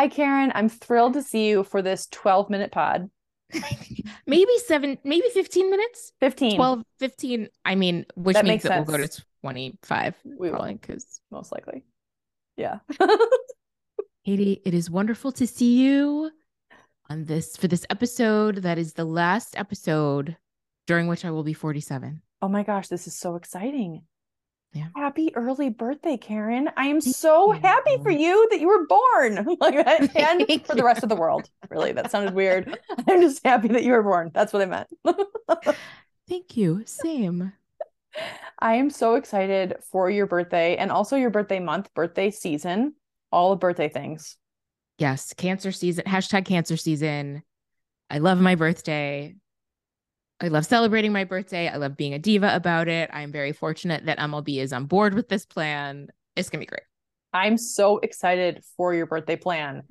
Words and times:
Hi, 0.00 0.08
Karen. 0.08 0.50
I'm 0.54 0.70
thrilled 0.70 1.12
to 1.12 1.22
see 1.22 1.50
you 1.50 1.62
for 1.62 1.82
this 1.82 2.06
12 2.06 2.48
minute 2.48 2.72
pod. 2.72 3.10
maybe 4.26 4.50
seven, 4.64 4.96
maybe 5.04 5.28
15 5.28 5.70
minutes. 5.70 6.14
15. 6.20 6.56
12, 6.56 6.82
15. 7.00 7.48
I 7.66 7.74
mean, 7.74 8.06
which 8.14 8.32
That 8.32 8.46
means 8.46 8.62
that 8.62 8.86
we'll 8.86 8.96
go 8.96 9.06
to 9.06 9.22
25 9.42 10.14
We 10.24 10.48
will. 10.48 10.56
probably 10.56 10.76
because 10.76 11.20
most 11.30 11.52
likely. 11.52 11.84
Yeah. 12.56 12.78
Katie, 14.24 14.62
it 14.64 14.72
is 14.72 14.88
wonderful 14.88 15.32
to 15.32 15.46
see 15.46 15.82
you 15.82 16.30
on 17.10 17.26
this 17.26 17.58
for 17.58 17.68
this 17.68 17.84
episode 17.90 18.62
that 18.62 18.78
is 18.78 18.94
the 18.94 19.04
last 19.04 19.54
episode 19.58 20.38
during 20.86 21.08
which 21.08 21.26
I 21.26 21.30
will 21.30 21.44
be 21.44 21.52
47. 21.52 22.22
oh 22.40 22.48
my 22.48 22.62
gosh, 22.62 22.88
this 22.88 23.06
is 23.06 23.14
so 23.18 23.34
exciting. 23.34 24.04
Yeah. 24.72 24.86
Happy 24.94 25.34
early 25.34 25.68
birthday, 25.68 26.16
Karen. 26.16 26.70
I 26.76 26.86
am 26.86 27.00
so 27.00 27.50
happy 27.50 27.98
for 28.02 28.10
you 28.10 28.46
that 28.50 28.60
you 28.60 28.68
were 28.68 28.86
born. 28.86 29.56
like 29.60 29.74
that. 29.84 30.16
And 30.16 30.66
for 30.66 30.76
the 30.76 30.84
rest 30.84 31.02
of 31.02 31.08
the 31.08 31.16
world. 31.16 31.50
Really, 31.70 31.92
that 31.92 32.10
sounded 32.10 32.34
weird. 32.34 32.78
I'm 33.08 33.20
just 33.20 33.44
happy 33.44 33.68
that 33.68 33.82
you 33.82 33.92
were 33.92 34.02
born. 34.02 34.30
That's 34.32 34.52
what 34.52 34.62
I 34.62 34.66
meant. 34.66 34.88
Thank 36.28 36.56
you. 36.56 36.82
Same. 36.86 37.52
I 38.60 38.74
am 38.74 38.90
so 38.90 39.14
excited 39.14 39.76
for 39.90 40.08
your 40.08 40.26
birthday 40.26 40.76
and 40.76 40.92
also 40.92 41.16
your 41.16 41.30
birthday 41.30 41.58
month, 41.58 41.92
birthday 41.94 42.30
season, 42.30 42.94
all 43.32 43.50
the 43.50 43.56
birthday 43.56 43.88
things. 43.88 44.36
Yes, 44.98 45.32
cancer 45.32 45.72
season, 45.72 46.04
hashtag 46.04 46.44
cancer 46.44 46.76
season. 46.76 47.42
I 48.10 48.18
love 48.18 48.40
my 48.40 48.54
birthday. 48.54 49.34
I 50.40 50.48
love 50.48 50.64
celebrating 50.64 51.12
my 51.12 51.24
birthday. 51.24 51.68
I 51.68 51.76
love 51.76 51.96
being 51.96 52.14
a 52.14 52.18
diva 52.18 52.54
about 52.54 52.88
it. 52.88 53.10
I'm 53.12 53.30
very 53.30 53.52
fortunate 53.52 54.06
that 54.06 54.18
MLB 54.18 54.58
is 54.58 54.72
on 54.72 54.86
board 54.86 55.14
with 55.14 55.28
this 55.28 55.44
plan. 55.44 56.08
It's 56.34 56.48
going 56.48 56.60
to 56.60 56.66
be 56.66 56.68
great. 56.68 56.82
I'm 57.32 57.58
so 57.58 57.98
excited 57.98 58.62
for 58.76 58.94
your 58.94 59.06
birthday 59.06 59.36
plan. 59.36 59.82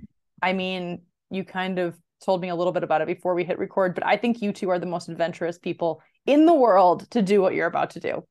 I 0.42 0.54
mean, 0.54 1.04
you 1.30 1.44
kind 1.44 1.78
of 1.78 1.98
told 2.26 2.42
me 2.42 2.50
a 2.50 2.56
little 2.56 2.74
bit 2.74 2.84
about 2.84 3.02
it 3.02 3.08
before 3.08 3.36
we 3.36 3.44
hit 3.44 3.60
record, 3.60 3.94
but 3.94 4.06
I 4.06 4.18
think 4.18 4.42
you 4.42 4.52
two 4.52 4.70
are 4.70 4.80
the 4.80 4.86
most 4.86 5.08
adventurous 5.08 5.58
people 5.58 6.02
in 6.26 6.46
the 6.46 6.54
world 6.54 7.10
to 7.12 7.22
do 7.22 7.42
what 7.42 7.54
you're 7.54 7.68
about 7.68 7.92
to 7.92 8.00
do. 8.00 8.24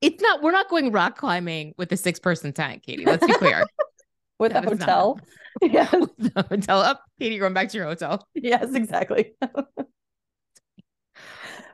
It's 0.00 0.20
not, 0.20 0.42
we're 0.42 0.52
not 0.52 0.68
going 0.68 0.92
rock 0.92 1.16
climbing 1.16 1.74
with 1.78 1.90
a 1.92 1.96
six 1.96 2.18
person 2.18 2.52
tent, 2.52 2.82
Katie. 2.82 3.04
Let's 3.04 3.24
be 3.26 3.32
clear. 3.34 3.64
With 4.38 4.52
That 4.52 4.66
a 4.66 4.70
not 4.70 4.80
hotel. 4.80 5.20
Yes, 5.62 5.90
the 5.90 6.46
hotel 6.48 6.80
up. 6.80 7.02
Katie, 7.18 7.34
you're 7.34 7.42
going 7.42 7.54
back 7.54 7.70
to 7.70 7.76
your 7.76 7.86
hotel. 7.86 8.24
yes, 8.34 8.72
exactly. 8.74 9.32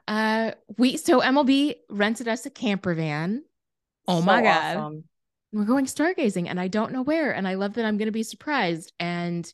Uh, 0.07 0.53
we, 0.77 0.97
so 0.97 1.21
MLB 1.21 1.77
rented 1.89 2.29
us 2.29 2.47
a 2.47 2.51
camper 2.51 2.95
van. 2.95 3.45
Oh 4.07 4.21
So 4.21 4.27
my 4.27 4.43
God. 4.43 4.77
awesome. 4.77 5.05
we're 5.53 5.65
going 5.65 5.87
stargazing 5.87 6.49
and 6.49 6.61
I 6.61 6.69
don't 6.69 6.93
know 6.93 7.03
where. 7.03 7.33
And 7.33 7.47
I 7.49 7.55
love 7.55 7.75
that 7.75 7.85
I'm 7.85 7.97
going 7.97 8.07
to 8.07 8.13
be 8.13 8.23
surprised. 8.23 8.93
And 9.01 9.51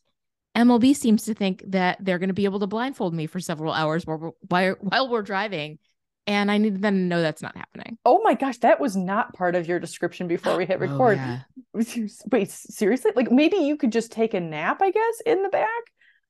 MLB 0.57 0.95
seems 0.95 1.25
to 1.25 1.35
think 1.35 1.63
that 1.69 1.99
they're 2.01 2.19
going 2.19 2.29
to 2.29 2.35
be 2.35 2.45
able 2.47 2.61
to 2.61 2.67
blindfold 2.67 3.15
me 3.15 3.27
for 3.27 3.41
several 3.41 3.73
hours 3.73 4.07
while 4.07 4.19
we're, 4.19 4.31
while, 4.49 4.77
while 4.81 5.09
we're 5.09 5.23
driving. 5.23 5.79
And 6.27 6.51
I 6.51 6.59
need 6.59 6.83
them 6.83 6.95
to 6.95 7.01
know 7.01 7.23
that's 7.23 7.43
not 7.43 7.57
happening. 7.57 7.99
Oh 8.05 8.21
my 8.23 8.35
gosh, 8.35 8.59
that 8.59 8.81
was 8.81 8.97
not 8.97 9.35
part 9.35 9.55
of 9.55 9.67
your 9.69 9.81
description 9.81 10.29
before 10.29 10.57
we 10.57 10.67
hit 10.67 10.81
Oh, 10.85 11.07
record. 11.07 11.19
yeah. 11.19 11.41
Wait, 12.31 12.51
seriously? 12.51 13.13
Like 13.17 13.31
maybe 13.31 13.57
you 13.59 13.77
could 13.77 13.93
just 13.93 14.13
take 14.13 14.35
a 14.35 14.41
nap, 14.41 14.81
I 14.83 14.91
guess, 14.91 15.21
in 15.27 15.43
the 15.43 15.49
back, 15.49 15.69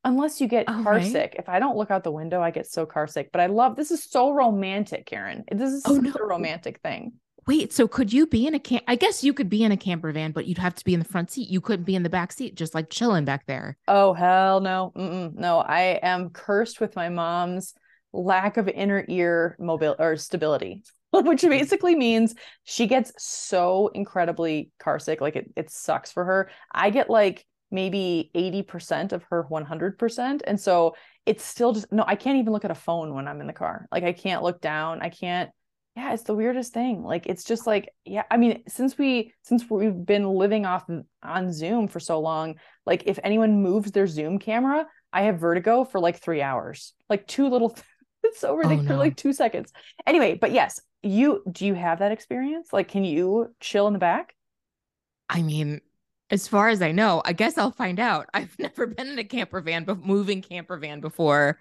unless 0.04 0.40
you 0.40 0.48
get 0.48 0.66
car 0.66 0.94
right. 0.94 1.12
sick. 1.12 1.36
If 1.38 1.48
I 1.48 1.58
don't 1.58 1.76
look 1.76 1.90
out 1.90 2.04
the 2.04 2.12
window, 2.12 2.40
I 2.42 2.50
get 2.50 2.66
so 2.66 2.86
car 2.86 3.06
sick. 3.06 3.30
But 3.32 3.40
I 3.40 3.46
love 3.46 3.76
this 3.76 3.90
is 3.90 4.02
so 4.04 4.32
romantic, 4.32 5.06
Karen. 5.06 5.44
This 5.50 5.72
is 5.72 5.82
Oh, 5.86 5.96
such 5.96 6.04
no. 6.04 6.12
a 6.20 6.26
romantic 6.26 6.80
thing. 6.80 7.12
Wait, 7.46 7.72
so 7.72 7.88
could 7.88 8.12
you 8.12 8.26
be 8.26 8.46
in 8.46 8.54
a 8.54 8.60
camp? 8.60 8.84
I 8.86 8.96
guess 8.96 9.24
you 9.24 9.32
could 9.32 9.48
be 9.48 9.64
in 9.64 9.72
a 9.72 9.76
camper 9.76 10.12
van, 10.12 10.32
but 10.32 10.46
you'd 10.46 10.58
have 10.58 10.74
to 10.76 10.84
be 10.84 10.94
in 10.94 11.00
the 11.00 11.06
front 11.06 11.30
seat. 11.30 11.48
You 11.48 11.60
couldn't 11.60 11.84
be 11.84 11.94
in 11.94 12.02
the 12.02 12.10
back 12.10 12.32
seat, 12.32 12.54
just 12.54 12.74
like 12.74 12.90
chilling 12.90 13.24
back 13.24 13.46
there. 13.46 13.76
Oh 13.88 14.12
hell 14.12 14.60
no, 14.60 14.92
Mm-mm, 14.96 15.34
no! 15.34 15.58
I 15.58 15.98
am 16.02 16.30
cursed 16.30 16.80
with 16.80 16.94
my 16.96 17.08
mom's 17.08 17.74
lack 18.12 18.56
of 18.56 18.68
inner 18.68 19.04
ear 19.08 19.56
mobile 19.58 19.96
or 19.98 20.16
stability, 20.16 20.82
which 21.10 21.42
mm. 21.42 21.48
basically 21.50 21.96
means 21.96 22.34
she 22.64 22.86
gets 22.86 23.12
so 23.18 23.90
incredibly 23.94 24.70
car 24.78 24.98
sick. 24.98 25.20
Like 25.20 25.36
it, 25.36 25.50
it 25.56 25.70
sucks 25.70 26.12
for 26.12 26.24
her. 26.24 26.50
I 26.70 26.90
get 26.90 27.08
like 27.08 27.46
maybe 27.70 28.30
80% 28.34 29.12
of 29.12 29.22
her 29.30 29.46
100%. 29.50 30.40
And 30.46 30.60
so 30.60 30.94
it's 31.26 31.44
still 31.44 31.72
just, 31.72 31.92
no, 31.92 32.04
I 32.06 32.16
can't 32.16 32.38
even 32.38 32.52
look 32.52 32.64
at 32.64 32.70
a 32.70 32.76
phone 32.76 33.14
when 33.14 33.28
I'm 33.28 33.40
in 33.40 33.46
the 33.46 33.52
car. 33.52 33.86
Like 33.92 34.04
I 34.04 34.12
can't 34.12 34.42
look 34.42 34.60
down. 34.60 35.02
I 35.02 35.08
can't, 35.08 35.50
yeah, 35.96 36.12
it's 36.12 36.22
the 36.22 36.34
weirdest 36.34 36.72
thing. 36.72 37.02
Like 37.02 37.26
it's 37.26 37.44
just 37.44 37.66
like, 37.66 37.90
yeah, 38.04 38.24
I 38.30 38.36
mean, 38.36 38.62
since 38.68 38.96
we, 38.96 39.32
since 39.42 39.68
we've 39.68 40.04
been 40.04 40.28
living 40.28 40.66
off 40.66 40.88
on 41.22 41.52
Zoom 41.52 41.88
for 41.88 42.00
so 42.00 42.20
long, 42.20 42.56
like 42.86 43.04
if 43.06 43.18
anyone 43.22 43.62
moves 43.62 43.92
their 43.92 44.06
Zoom 44.06 44.38
camera, 44.38 44.86
I 45.12 45.22
have 45.22 45.38
vertigo 45.38 45.84
for 45.84 46.00
like 46.00 46.16
three 46.16 46.42
hours, 46.42 46.94
like 47.08 47.26
two 47.26 47.48
little, 47.48 47.76
it's 48.24 48.40
so 48.40 48.50
oh, 48.50 48.56
ridiculous, 48.56 48.88
no. 48.88 48.98
like 48.98 49.16
two 49.16 49.32
seconds. 49.32 49.72
Anyway, 50.06 50.38
but 50.40 50.52
yes, 50.52 50.80
you, 51.02 51.42
do 51.50 51.66
you 51.66 51.74
have 51.74 52.00
that 52.00 52.12
experience? 52.12 52.72
Like, 52.72 52.88
can 52.88 53.04
you 53.04 53.54
chill 53.60 53.86
in 53.86 53.92
the 53.92 53.98
back? 53.98 54.34
I 55.28 55.42
mean, 55.42 55.80
as 56.30 56.48
far 56.48 56.68
as 56.68 56.82
I 56.82 56.92
know, 56.92 57.22
I 57.24 57.32
guess 57.32 57.58
I'll 57.58 57.72
find 57.72 57.98
out. 57.98 58.26
I've 58.34 58.58
never 58.58 58.86
been 58.86 59.08
in 59.08 59.18
a 59.18 59.24
camper 59.24 59.60
van, 59.60 59.84
but 59.84 60.04
moving 60.04 60.42
camper 60.42 60.78
van 60.78 61.00
before. 61.00 61.58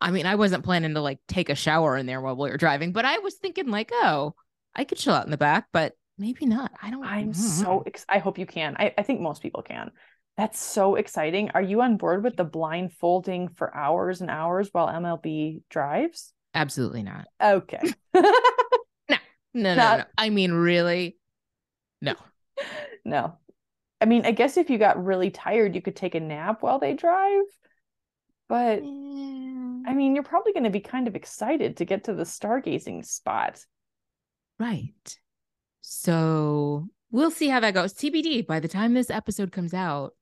I 0.00 0.10
mean, 0.10 0.26
I 0.26 0.34
wasn't 0.34 0.64
planning 0.64 0.94
to 0.94 1.00
like 1.00 1.20
take 1.28 1.48
a 1.48 1.54
shower 1.54 1.96
in 1.96 2.06
there 2.06 2.20
while 2.20 2.36
we 2.36 2.50
were 2.50 2.56
driving, 2.56 2.92
but 2.92 3.04
I 3.04 3.18
was 3.18 3.34
thinking 3.34 3.68
like, 3.68 3.90
oh, 3.92 4.34
I 4.74 4.84
could 4.84 4.98
chill 4.98 5.14
out 5.14 5.24
in 5.24 5.30
the 5.30 5.36
back, 5.36 5.66
but 5.72 5.94
maybe 6.18 6.44
not. 6.44 6.72
I 6.82 6.90
don't. 6.90 7.04
I'm 7.04 7.32
mm. 7.32 7.36
so 7.36 7.84
ex- 7.86 8.06
I 8.08 8.18
hope 8.18 8.38
you 8.38 8.46
can. 8.46 8.76
I, 8.78 8.92
I 8.98 9.02
think 9.02 9.20
most 9.20 9.42
people 9.42 9.62
can. 9.62 9.92
That's 10.36 10.58
so 10.58 10.96
exciting. 10.96 11.50
Are 11.50 11.62
you 11.62 11.82
on 11.82 11.98
board 11.98 12.24
with 12.24 12.36
the 12.36 12.44
blindfolding 12.44 13.50
for 13.50 13.74
hours 13.76 14.22
and 14.22 14.30
hours 14.30 14.70
while 14.72 14.88
MLB 14.88 15.62
drives? 15.70 16.32
absolutely 16.54 17.02
not. 17.02 17.26
Okay. 17.40 17.80
No, 19.54 19.74
no, 19.74 19.74
Not- 19.74 19.98
no. 19.98 20.04
I 20.16 20.30
mean, 20.30 20.52
really, 20.52 21.18
no. 22.00 22.14
no. 23.04 23.38
I 24.02 24.04
mean, 24.04 24.26
I 24.26 24.32
guess 24.32 24.56
if 24.56 24.68
you 24.68 24.78
got 24.78 25.02
really 25.02 25.30
tired, 25.30 25.76
you 25.76 25.80
could 25.80 25.94
take 25.94 26.16
a 26.16 26.20
nap 26.20 26.60
while 26.60 26.80
they 26.80 26.92
drive. 26.92 27.44
But 28.48 28.80
I 28.80 29.94
mean, 29.94 30.14
you're 30.14 30.24
probably 30.24 30.52
going 30.52 30.64
to 30.64 30.70
be 30.70 30.80
kind 30.80 31.06
of 31.06 31.14
excited 31.14 31.76
to 31.76 31.84
get 31.84 32.04
to 32.04 32.12
the 32.12 32.24
stargazing 32.24 33.06
spot. 33.06 33.64
Right. 34.58 35.16
So 35.82 36.88
we'll 37.12 37.30
see 37.30 37.48
how 37.48 37.60
that 37.60 37.74
goes. 37.74 37.94
TBD. 37.94 38.44
By 38.46 38.58
the 38.58 38.68
time 38.68 38.92
this 38.92 39.08
episode 39.08 39.52
comes 39.52 39.72
out, 39.72 40.14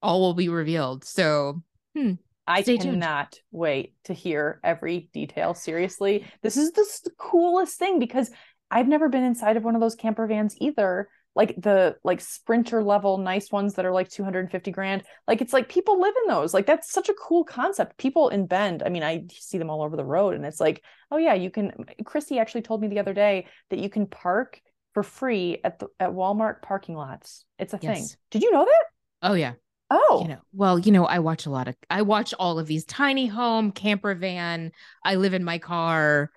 all 0.00 0.20
will 0.20 0.34
be 0.34 0.48
revealed. 0.48 1.04
So 1.04 1.62
hmm, 1.94 2.14
I 2.46 2.62
Stay 2.62 2.78
tuned. 2.78 2.94
cannot 2.94 3.38
wait 3.50 3.94
to 4.04 4.14
hear 4.14 4.60
every 4.64 5.10
detail. 5.12 5.52
Seriously, 5.52 6.24
this 6.42 6.56
is 6.56 6.72
the 6.72 7.10
coolest 7.18 7.78
thing 7.78 7.98
because 7.98 8.30
I've 8.70 8.88
never 8.88 9.10
been 9.10 9.24
inside 9.24 9.58
of 9.58 9.64
one 9.64 9.74
of 9.74 9.82
those 9.82 9.94
camper 9.94 10.26
vans 10.26 10.56
either. 10.58 11.10
Like 11.34 11.54
the 11.56 11.96
like 12.02 12.20
sprinter 12.20 12.82
level 12.82 13.18
nice 13.18 13.52
ones 13.52 13.74
that 13.74 13.84
are 13.84 13.92
like 13.92 14.08
250 14.08 14.70
grand. 14.72 15.04
Like 15.26 15.40
it's 15.40 15.52
like 15.52 15.68
people 15.68 16.00
live 16.00 16.14
in 16.22 16.34
those. 16.34 16.52
Like 16.52 16.66
that's 16.66 16.90
such 16.90 17.08
a 17.08 17.14
cool 17.14 17.44
concept. 17.44 17.96
People 17.96 18.28
in 18.28 18.46
Bend, 18.46 18.82
I 18.84 18.88
mean, 18.88 19.02
I 19.04 19.26
see 19.30 19.58
them 19.58 19.70
all 19.70 19.82
over 19.82 19.96
the 19.96 20.04
road 20.04 20.34
and 20.34 20.44
it's 20.44 20.60
like, 20.60 20.82
oh 21.10 21.16
yeah, 21.16 21.34
you 21.34 21.50
can 21.50 21.72
Christy 22.04 22.38
actually 22.38 22.62
told 22.62 22.80
me 22.80 22.88
the 22.88 22.98
other 22.98 23.14
day 23.14 23.46
that 23.70 23.78
you 23.78 23.88
can 23.88 24.06
park 24.06 24.60
for 24.94 25.02
free 25.02 25.60
at 25.62 25.78
the 25.78 25.86
at 26.00 26.10
Walmart 26.10 26.62
parking 26.62 26.96
lots. 26.96 27.44
It's 27.58 27.72
a 27.72 27.78
thing. 27.78 28.06
Did 28.30 28.42
you 28.42 28.50
know 28.50 28.64
that? 28.64 28.84
oh 29.30 29.34
yeah. 29.34 29.54
Oh, 29.90 30.20
you 30.22 30.28
know 30.28 30.40
well 30.52 30.78
you 30.78 30.92
know 30.92 31.06
i 31.06 31.18
watch 31.18 31.46
a 31.46 31.50
lot 31.50 31.66
of 31.66 31.74
i 31.88 32.02
watch 32.02 32.34
all 32.38 32.58
of 32.58 32.66
these 32.66 32.84
tiny 32.84 33.26
home 33.26 33.72
camper 33.72 34.14
van 34.14 34.70
i 35.02 35.14
live 35.14 35.32
in 35.32 35.42
my 35.42 35.56
car 35.56 36.30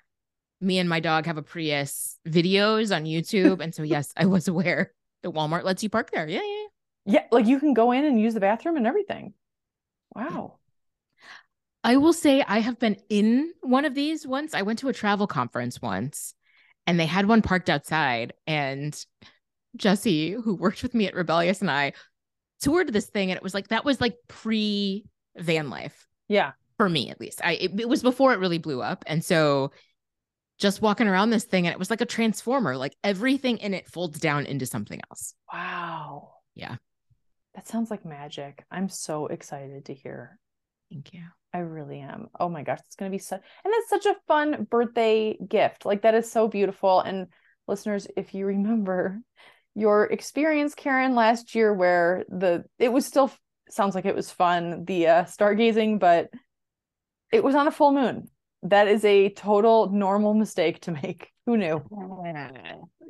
me 0.61 0.77
and 0.79 0.87
my 0.89 0.99
dog 0.99 1.25
have 1.25 1.37
a 1.37 1.41
prius 1.43 2.17
videos 2.27 2.95
on 2.95 3.05
youtube 3.05 3.59
and 3.61 3.73
so 3.75 3.83
yes 3.83 4.11
i 4.17 4.25
was 4.25 4.47
aware 4.53 4.93
that 5.23 5.31
walmart 5.31 5.63
lets 5.63 5.83
you 5.83 5.89
park 5.89 6.11
there 6.11 6.27
yeah 6.27 6.39
yeah, 6.41 6.47
yeah. 6.47 6.67
Yeah, 7.03 7.23
like 7.31 7.47
you 7.47 7.59
can 7.59 7.73
go 7.73 7.91
in 7.91 8.05
and 8.05 8.21
use 8.21 8.35
the 8.35 8.39
bathroom 8.39 8.77
and 8.77 8.85
everything. 8.85 9.33
Wow. 10.15 10.59
i 11.83 11.97
will 11.97 12.13
say 12.13 12.43
i 12.47 12.59
have 12.59 12.79
been 12.79 12.97
in 13.09 13.51
one 13.61 13.85
of 13.85 13.95
these 13.95 14.25
once 14.27 14.53
i 14.53 14.61
went 14.61 14.79
to 14.79 14.89
a 14.89 14.93
travel 14.93 15.27
conference 15.27 15.81
once 15.81 16.33
and 16.87 16.99
they 16.99 17.05
had 17.05 17.27
one 17.27 17.41
parked 17.41 17.69
outside 17.69 18.33
and 18.45 19.03
jesse 19.77 20.31
who 20.31 20.55
worked 20.55 20.83
with 20.83 20.93
me 20.93 21.07
at 21.07 21.15
rebellious 21.15 21.61
and 21.61 21.71
i 21.71 21.93
toured 22.61 22.91
this 22.93 23.07
thing 23.07 23.31
and 23.31 23.37
it 23.37 23.43
was 23.43 23.53
like 23.53 23.69
that 23.69 23.85
was 23.85 23.99
like 23.99 24.15
pre 24.27 25.03
van 25.37 25.69
life 25.69 26.07
Yeah. 26.27 26.51
for 26.77 26.87
me 26.89 27.09
at 27.09 27.19
least. 27.19 27.41
I 27.43 27.53
it, 27.53 27.79
it 27.79 27.89
was 27.89 28.03
before 28.03 28.33
it 28.33 28.39
really 28.39 28.57
blew 28.59 28.81
up, 28.81 29.03
and 29.07 29.23
so 29.23 29.71
just 30.61 30.81
walking 30.81 31.07
around 31.07 31.31
this 31.31 31.43
thing, 31.43 31.65
and 31.65 31.73
it 31.73 31.79
was 31.79 31.89
like 31.89 32.01
a 32.01 32.05
transformer. 32.05 32.77
Like 32.77 32.95
everything 33.03 33.57
in 33.57 33.73
it 33.73 33.89
folds 33.89 34.19
down 34.19 34.45
into 34.45 34.65
something 34.65 35.01
else. 35.09 35.33
Wow. 35.51 36.35
Yeah. 36.55 36.75
That 37.55 37.67
sounds 37.67 37.91
like 37.91 38.05
magic. 38.05 38.63
I'm 38.71 38.87
so 38.87 39.27
excited 39.27 39.85
to 39.85 39.93
hear. 39.93 40.39
Thank 40.89 41.13
you. 41.13 41.23
I 41.53 41.59
really 41.59 41.99
am. 41.99 42.27
Oh 42.39 42.47
my 42.47 42.63
gosh, 42.63 42.79
it's 42.85 42.95
going 42.95 43.11
to 43.11 43.15
be 43.15 43.19
such 43.19 43.41
and 43.65 43.73
that's 43.73 43.89
such 43.89 44.05
a 44.05 44.19
fun 44.27 44.67
birthday 44.69 45.37
gift. 45.37 45.85
Like 45.85 46.03
that 46.03 46.15
is 46.15 46.31
so 46.31 46.47
beautiful 46.47 47.01
and 47.01 47.27
listeners, 47.67 48.07
if 48.15 48.33
you 48.33 48.45
remember, 48.45 49.19
your 49.75 50.05
experience, 50.05 50.75
Karen, 50.75 51.15
last 51.15 51.55
year 51.55 51.73
where 51.73 52.23
the 52.29 52.63
it 52.79 52.91
was 52.91 53.05
still 53.05 53.31
sounds 53.69 53.95
like 53.95 54.05
it 54.05 54.15
was 54.15 54.31
fun, 54.31 54.85
the 54.85 55.07
uh, 55.07 55.23
stargazing, 55.23 55.99
but 55.99 56.29
it 57.31 57.43
was 57.43 57.55
on 57.55 57.67
a 57.67 57.71
full 57.71 57.91
moon. 57.91 58.27
That 58.63 58.87
is 58.87 59.03
a 59.05 59.29
total 59.29 59.89
normal 59.89 60.33
mistake 60.33 60.81
to 60.81 60.91
make. 60.91 61.31
Who 61.45 61.57
knew? 61.57 61.83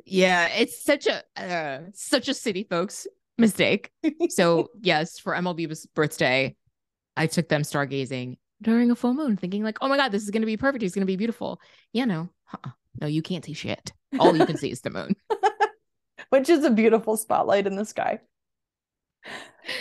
Yeah, 0.04 0.48
it's 0.48 0.82
such 0.82 1.06
a 1.06 1.22
uh, 1.36 1.80
such 1.92 2.28
a 2.28 2.34
city 2.34 2.66
folks 2.68 3.06
mistake. 3.38 3.90
so 4.30 4.68
yes, 4.80 5.18
for 5.18 5.34
MLB's 5.34 5.86
birthday, 5.86 6.56
I 7.16 7.26
took 7.26 7.48
them 7.48 7.62
stargazing 7.62 8.38
during 8.62 8.90
a 8.90 8.96
full 8.96 9.14
moon, 9.14 9.36
thinking 9.36 9.62
like, 9.62 9.78
"Oh 9.80 9.88
my 9.88 9.96
god, 9.96 10.12
this 10.12 10.22
is 10.22 10.30
going 10.30 10.42
to 10.42 10.46
be 10.46 10.56
perfect. 10.56 10.82
It's 10.82 10.94
going 10.94 11.06
to 11.06 11.12
be 11.12 11.16
beautiful." 11.16 11.60
Yeah, 11.92 12.06
no, 12.06 12.30
uh-uh. 12.52 12.70
no, 13.00 13.06
you 13.06 13.22
can't 13.22 13.44
see 13.44 13.52
shit. 13.52 13.92
All 14.18 14.36
you 14.36 14.46
can 14.46 14.56
see 14.56 14.70
is 14.70 14.80
the 14.80 14.90
moon, 14.90 15.14
which 16.30 16.48
is 16.48 16.64
a 16.64 16.70
beautiful 16.70 17.16
spotlight 17.16 17.66
in 17.66 17.76
the 17.76 17.84
sky. 17.84 18.20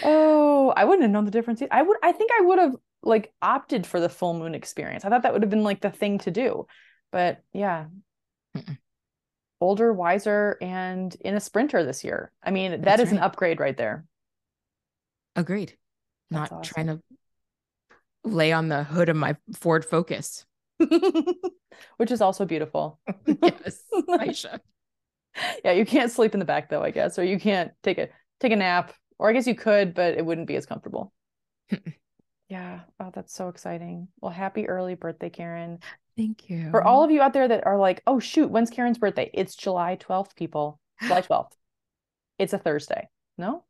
Oh, 0.04 0.74
I 0.76 0.86
wouldn't 0.86 1.04
have 1.04 1.12
known 1.12 1.26
the 1.26 1.32
difference. 1.32 1.62
I 1.72 1.82
would. 1.82 1.98
I 2.04 2.12
think 2.12 2.32
I 2.38 2.42
would 2.42 2.60
have 2.60 2.76
like 3.04 3.34
opted 3.42 3.86
for 3.86 4.00
the 4.00 4.10
full 4.10 4.34
moon 4.34 4.56
experience. 4.56 5.06
I 5.06 5.10
thought 5.10 5.24
that 5.24 5.34
would 5.34 5.42
have 5.44 5.50
been 5.50 5.64
like 5.64 5.82
the 5.82 5.90
thing 5.90 6.20
to 6.20 6.32
do, 6.32 6.68
but 7.12 7.42
yeah. 7.54 7.86
Mm-mm. 8.56 8.78
Older, 9.60 9.94
wiser, 9.94 10.58
and 10.60 11.16
in 11.22 11.36
a 11.36 11.40
sprinter 11.40 11.84
this 11.84 12.04
year. 12.04 12.32
I 12.44 12.50
mean, 12.50 12.72
that 12.72 12.82
That's 12.82 13.04
is 13.04 13.08
right. 13.10 13.18
an 13.18 13.24
upgrade 13.24 13.60
right 13.60 13.78
there. 13.78 14.06
Agreed. 15.36 15.78
That's 16.32 16.52
Not 16.52 16.60
awesome. 16.62 16.74
trying 16.74 16.88
to 16.88 17.02
lay 18.24 18.52
on 18.52 18.70
the 18.70 18.84
hood 18.84 19.10
of 19.10 19.16
my 19.16 19.36
Ford 19.56 19.86
Focus, 19.86 20.46
which 21.98 22.12
is 22.12 22.22
also 22.22 22.46
beautiful. 22.46 23.00
yes, 23.26 23.84
should. 24.34 24.62
Yeah, 25.64 25.72
you 25.72 25.86
can't 25.86 26.12
sleep 26.12 26.34
in 26.34 26.40
the 26.40 26.46
back 26.46 26.70
though, 26.70 26.84
I 26.84 26.92
guess, 26.92 27.18
or 27.18 27.24
you 27.24 27.40
can't 27.40 27.72
take 27.84 27.98
a 27.98 28.10
take 28.40 28.52
a 28.52 28.56
nap, 28.56 28.94
or 29.20 29.30
I 29.30 29.34
guess 29.34 29.48
you 29.48 29.56
could, 29.56 29.94
but 29.94 30.16
it 30.16 30.26
wouldn't 30.26 30.48
be 30.48 30.56
as 30.56 30.66
comfortable. 30.66 31.14
Yeah. 32.52 32.82
Oh, 33.00 33.10
that's 33.14 33.34
so 33.34 33.48
exciting. 33.48 34.10
Well, 34.20 34.32
happy 34.32 34.68
early 34.68 34.96
birthday, 34.96 35.30
Karen. 35.30 35.80
Thank 36.18 36.50
you. 36.50 36.70
For 36.72 36.84
all 36.84 37.02
of 37.02 37.10
you 37.10 37.22
out 37.22 37.32
there 37.32 37.48
that 37.48 37.66
are 37.66 37.80
like, 37.80 38.04
oh 38.06 38.20
shoot, 38.20 38.52
when's 38.52 38.70
Karen's 38.70 38.98
birthday? 38.98 39.32
It's 39.34 39.56
July 39.56 39.96
12th, 39.96 40.36
people. 40.36 40.78
July 41.02 41.22
12th. 41.30 41.54
it's 42.38 42.52
a 42.52 42.58
Thursday. 42.58 43.08
No? 43.38 43.64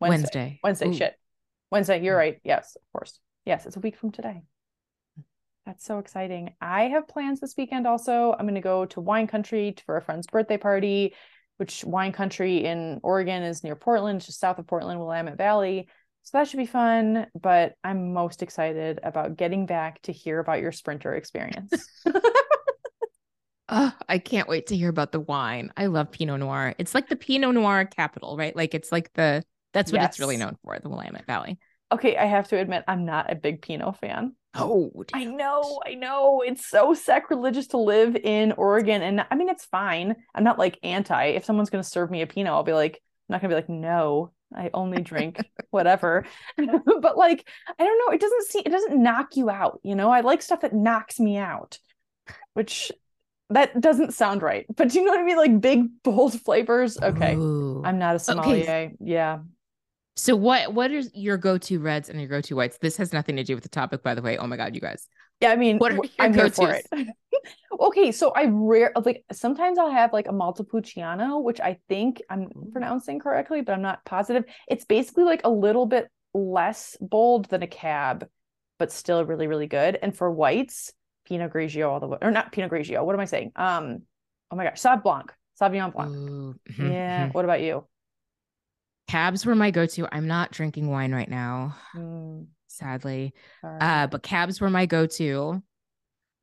Wednesday. 0.00 0.60
Wednesday. 0.64 0.86
Wednesday. 0.86 0.98
Shit. 0.98 1.14
Wednesday. 1.70 2.02
You're 2.02 2.14
mm. 2.14 2.20
right. 2.20 2.40
Yes, 2.42 2.74
of 2.76 2.82
course. 2.98 3.20
Yes, 3.44 3.66
it's 3.66 3.76
a 3.76 3.80
week 3.80 3.98
from 3.98 4.12
today. 4.12 4.42
That's 5.66 5.84
so 5.84 5.98
exciting. 5.98 6.54
I 6.58 6.84
have 6.84 7.06
plans 7.06 7.38
this 7.38 7.54
weekend 7.58 7.86
also. 7.86 8.32
I'm 8.32 8.46
going 8.46 8.54
to 8.54 8.62
go 8.62 8.86
to 8.86 9.00
wine 9.02 9.26
country 9.26 9.74
for 9.84 9.98
a 9.98 10.02
friend's 10.02 10.26
birthday 10.26 10.56
party, 10.56 11.14
which 11.58 11.84
wine 11.84 12.12
country 12.12 12.64
in 12.64 12.98
Oregon 13.02 13.42
is 13.42 13.62
near 13.62 13.76
Portland, 13.76 14.22
just 14.22 14.40
south 14.40 14.58
of 14.58 14.66
Portland, 14.66 14.98
Willamette 14.98 15.36
Valley. 15.36 15.86
So 16.22 16.38
that 16.38 16.48
should 16.48 16.58
be 16.58 16.66
fun. 16.66 17.26
But 17.40 17.74
I'm 17.82 18.12
most 18.12 18.42
excited 18.42 19.00
about 19.02 19.36
getting 19.36 19.66
back 19.66 20.02
to 20.02 20.12
hear 20.12 20.38
about 20.38 20.60
your 20.60 20.72
sprinter 20.72 21.14
experience. 21.14 21.72
oh, 23.68 23.92
I 24.08 24.18
can't 24.18 24.48
wait 24.48 24.68
to 24.68 24.76
hear 24.76 24.88
about 24.88 25.12
the 25.12 25.20
wine. 25.20 25.72
I 25.76 25.86
love 25.86 26.12
Pinot 26.12 26.40
Noir. 26.40 26.74
It's 26.78 26.94
like 26.94 27.08
the 27.08 27.16
Pinot 27.16 27.54
Noir 27.54 27.84
capital, 27.84 28.36
right? 28.36 28.54
Like 28.54 28.74
it's 28.74 28.92
like 28.92 29.12
the 29.14 29.44
that's 29.72 29.90
what 29.90 30.00
yes. 30.00 30.10
it's 30.10 30.20
really 30.20 30.36
known 30.36 30.56
for, 30.62 30.78
the 30.78 30.88
Willamette 30.88 31.26
Valley. 31.26 31.58
Okay, 31.90 32.16
I 32.16 32.24
have 32.24 32.48
to 32.48 32.58
admit, 32.58 32.84
I'm 32.88 33.04
not 33.04 33.30
a 33.30 33.34
big 33.34 33.62
Pinot 33.62 33.98
fan. 33.98 34.34
Oh, 34.54 34.92
I 35.14 35.24
know, 35.24 35.80
I 35.86 35.94
know. 35.94 36.42
It's 36.44 36.66
so 36.66 36.92
sacrilegious 36.94 37.68
to 37.68 37.78
live 37.78 38.16
in 38.16 38.52
Oregon. 38.52 39.02
And 39.02 39.24
I 39.30 39.34
mean, 39.34 39.48
it's 39.48 39.64
fine. 39.64 40.16
I'm 40.34 40.44
not 40.44 40.58
like 40.58 40.78
anti. 40.82 41.24
If 41.24 41.44
someone's 41.44 41.70
going 41.70 41.82
to 41.82 41.88
serve 41.88 42.10
me 42.10 42.20
a 42.20 42.26
Pinot, 42.26 42.52
I'll 42.52 42.62
be 42.62 42.74
like, 42.74 42.94
I'm 43.28 43.34
not 43.34 43.40
going 43.40 43.50
to 43.50 43.56
be 43.56 43.60
like, 43.60 43.68
no, 43.70 44.32
I 44.56 44.70
only 44.74 45.02
drink 45.02 45.44
whatever. 45.70 46.24
but 46.56 47.16
like, 47.16 47.48
I 47.78 47.84
don't 47.84 47.98
know. 47.98 48.14
It 48.14 48.20
doesn't 48.20 48.46
see, 48.48 48.60
it 48.60 48.70
doesn't 48.70 49.02
knock 49.02 49.36
you 49.36 49.50
out. 49.50 49.80
You 49.82 49.94
know, 49.94 50.10
I 50.10 50.20
like 50.20 50.42
stuff 50.42 50.60
that 50.60 50.74
knocks 50.74 51.18
me 51.18 51.36
out, 51.36 51.78
which 52.54 52.92
that 53.50 53.80
doesn't 53.80 54.14
sound 54.14 54.42
right. 54.42 54.66
But 54.74 54.90
do 54.90 54.98
you 54.98 55.04
know 55.04 55.12
what 55.12 55.20
I 55.20 55.24
mean? 55.24 55.36
Like 55.36 55.60
big, 55.60 56.02
bold 56.02 56.40
flavors. 56.40 56.98
Okay. 57.00 57.34
Ooh. 57.34 57.82
I'm 57.84 57.98
not 57.98 58.16
a 58.16 58.18
sommelier. 58.18 58.62
Okay. 58.62 58.92
Yeah. 59.00 59.40
So 60.16 60.36
what 60.36 60.74
what 60.74 60.90
is 60.90 61.10
your 61.14 61.38
go-to 61.38 61.78
reds 61.78 62.08
and 62.08 62.20
your 62.20 62.28
go-to 62.28 62.54
whites? 62.54 62.78
This 62.78 62.96
has 62.98 63.12
nothing 63.12 63.36
to 63.36 63.44
do 63.44 63.54
with 63.54 63.62
the 63.62 63.70
topic, 63.70 64.02
by 64.02 64.14
the 64.14 64.22
way. 64.22 64.36
Oh 64.36 64.46
my 64.46 64.56
god, 64.56 64.74
you 64.74 64.80
guys. 64.80 65.08
Yeah, 65.40 65.50
I 65.50 65.56
mean, 65.56 65.78
what 65.78 65.92
are 65.92 65.96
your 65.96 66.04
I'm 66.18 66.32
go-tos? 66.32 66.56
here 66.56 66.82
for 66.90 66.96
it. 66.98 67.08
okay, 67.80 68.12
so 68.12 68.30
I 68.30 68.44
rare 68.50 68.92
like 69.04 69.24
sometimes 69.32 69.78
I'll 69.78 69.90
have 69.90 70.12
like 70.12 70.28
a 70.28 70.32
Montepulciano, 70.32 71.40
which 71.40 71.60
I 71.60 71.78
think 71.88 72.22
I'm 72.28 72.48
pronouncing 72.72 73.18
correctly, 73.18 73.62
but 73.62 73.72
I'm 73.72 73.82
not 73.82 74.04
positive. 74.04 74.44
It's 74.68 74.84
basically 74.84 75.24
like 75.24 75.40
a 75.44 75.50
little 75.50 75.86
bit 75.86 76.08
less 76.34 76.96
bold 77.00 77.46
than 77.46 77.62
a 77.62 77.66
cab, 77.66 78.28
but 78.78 78.92
still 78.92 79.24
really, 79.24 79.46
really 79.46 79.66
good. 79.66 79.98
And 80.00 80.14
for 80.14 80.30
whites, 80.30 80.92
Pinot 81.26 81.52
Grigio 81.52 81.88
all 81.90 82.00
the 82.00 82.06
way, 82.06 82.18
or 82.20 82.30
not 82.30 82.52
Pinot 82.52 82.70
Grigio. 82.70 83.04
What 83.04 83.14
am 83.14 83.20
I 83.20 83.24
saying? 83.24 83.52
Um, 83.56 84.02
oh 84.50 84.56
my 84.56 84.64
gosh, 84.64 84.80
Sauv 84.80 85.02
Blanc, 85.02 85.32
Sauvignon 85.60 85.92
Blanc. 85.92 86.12
Mm-hmm. 86.12 86.92
Yeah. 86.92 87.30
What 87.30 87.44
about 87.44 87.62
you? 87.62 87.86
Cabs 89.12 89.44
were 89.44 89.54
my 89.54 89.70
go-to. 89.70 90.08
I'm 90.10 90.26
not 90.26 90.52
drinking 90.52 90.88
wine 90.88 91.12
right 91.12 91.28
now, 91.28 91.76
mm. 91.94 92.46
sadly. 92.66 93.34
Uh, 93.62 94.06
but 94.06 94.22
cabs 94.22 94.58
were 94.58 94.70
my 94.70 94.86
go-to. 94.86 95.62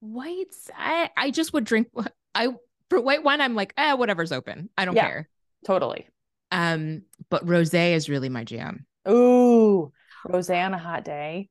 Whites, 0.02 0.70
I 0.78 1.10
I 1.18 1.32
just 1.32 1.52
would 1.52 1.64
drink. 1.64 1.88
I 2.36 2.50
for 2.90 3.02
white 3.02 3.24
wine, 3.24 3.42
I'm 3.42 3.56
like, 3.56 3.74
eh, 3.76 3.94
whatever's 3.94 4.32
open. 4.32 4.70
I 4.78 4.86
don't 4.86 4.96
yeah, 4.96 5.08
care. 5.08 5.30
Totally. 5.66 6.08
Um, 6.52 7.04
but 7.30 7.46
rosé 7.46 7.94
is 7.94 8.08
really 8.08 8.30
my 8.30 8.44
jam. 8.44 8.86
Ooh, 9.10 9.92
rosé 10.28 10.64
on 10.64 10.76
a 10.76 10.78
hot 10.78 11.04
day. 11.04 11.50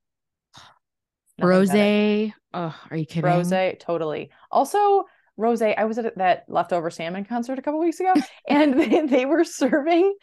Rosé. 1.40 2.32
Oh, 2.54 2.74
are 2.90 2.96
you 2.96 3.06
kidding? 3.06 3.28
Rosé, 3.28 3.78
totally. 3.78 4.30
Also, 4.52 5.04
rosé. 5.38 5.74
I 5.76 5.84
was 5.84 5.98
at 5.98 6.16
that 6.16 6.44
leftover 6.48 6.90
salmon 6.90 7.24
concert 7.24 7.58
a 7.58 7.62
couple 7.62 7.80
weeks 7.80 7.98
ago, 7.98 8.14
and 8.48 8.74
they, 8.80 9.06
they 9.06 9.26
were 9.26 9.44
serving 9.44 10.14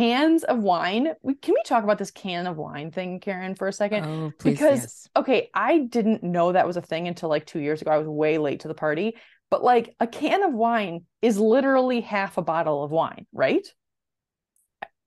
cans 0.00 0.44
of 0.44 0.58
wine. 0.60 1.08
Can 1.42 1.54
we 1.54 1.62
talk 1.66 1.84
about 1.84 1.98
this 1.98 2.10
can 2.10 2.46
of 2.46 2.56
wine 2.56 2.90
thing, 2.90 3.20
Karen, 3.20 3.54
for 3.54 3.68
a 3.68 3.72
second? 3.72 4.04
Oh, 4.06 4.32
please, 4.38 4.52
because 4.52 4.80
yes. 4.80 5.08
okay, 5.14 5.50
I 5.52 5.78
didn't 5.78 6.22
know 6.22 6.52
that 6.52 6.66
was 6.66 6.78
a 6.78 6.82
thing 6.82 7.06
until 7.06 7.28
like 7.28 7.44
two 7.46 7.58
years 7.58 7.82
ago. 7.82 7.90
I 7.90 7.98
was 7.98 8.08
way 8.08 8.38
late 8.38 8.60
to 8.60 8.68
the 8.68 8.74
party. 8.74 9.16
But 9.50 9.62
like 9.62 9.94
a 10.00 10.06
can 10.06 10.42
of 10.42 10.54
wine 10.54 11.04
is 11.20 11.38
literally 11.38 12.00
half 12.00 12.38
a 12.38 12.42
bottle 12.42 12.82
of 12.82 12.90
wine, 12.90 13.26
right? 13.32 13.66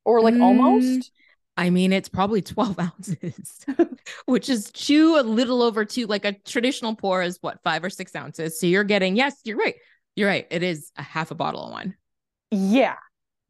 Or 0.05 0.21
like 0.21 0.35
mm, 0.35 0.43
almost. 0.43 1.11
I 1.57 1.69
mean, 1.69 1.91
it's 1.91 2.09
probably 2.09 2.41
12 2.41 2.79
ounces, 2.79 3.65
which 4.25 4.49
is 4.49 4.69
two, 4.71 5.15
a 5.17 5.23
little 5.23 5.63
over 5.63 5.85
two. 5.85 6.05
Like 6.05 6.25
a 6.25 6.33
traditional 6.33 6.95
pour 6.95 7.23
is 7.23 7.39
what, 7.41 7.63
five 7.63 7.83
or 7.83 7.89
six 7.89 8.15
ounces. 8.15 8.59
So 8.59 8.67
you're 8.67 8.83
getting, 8.83 9.15
yes, 9.15 9.39
you're 9.43 9.57
right. 9.57 9.75
You're 10.15 10.29
right. 10.29 10.45
It 10.51 10.61
is 10.61 10.91
a 10.97 11.03
half 11.03 11.31
a 11.31 11.35
bottle 11.35 11.65
of 11.65 11.71
wine. 11.71 11.95
Yeah 12.51 12.95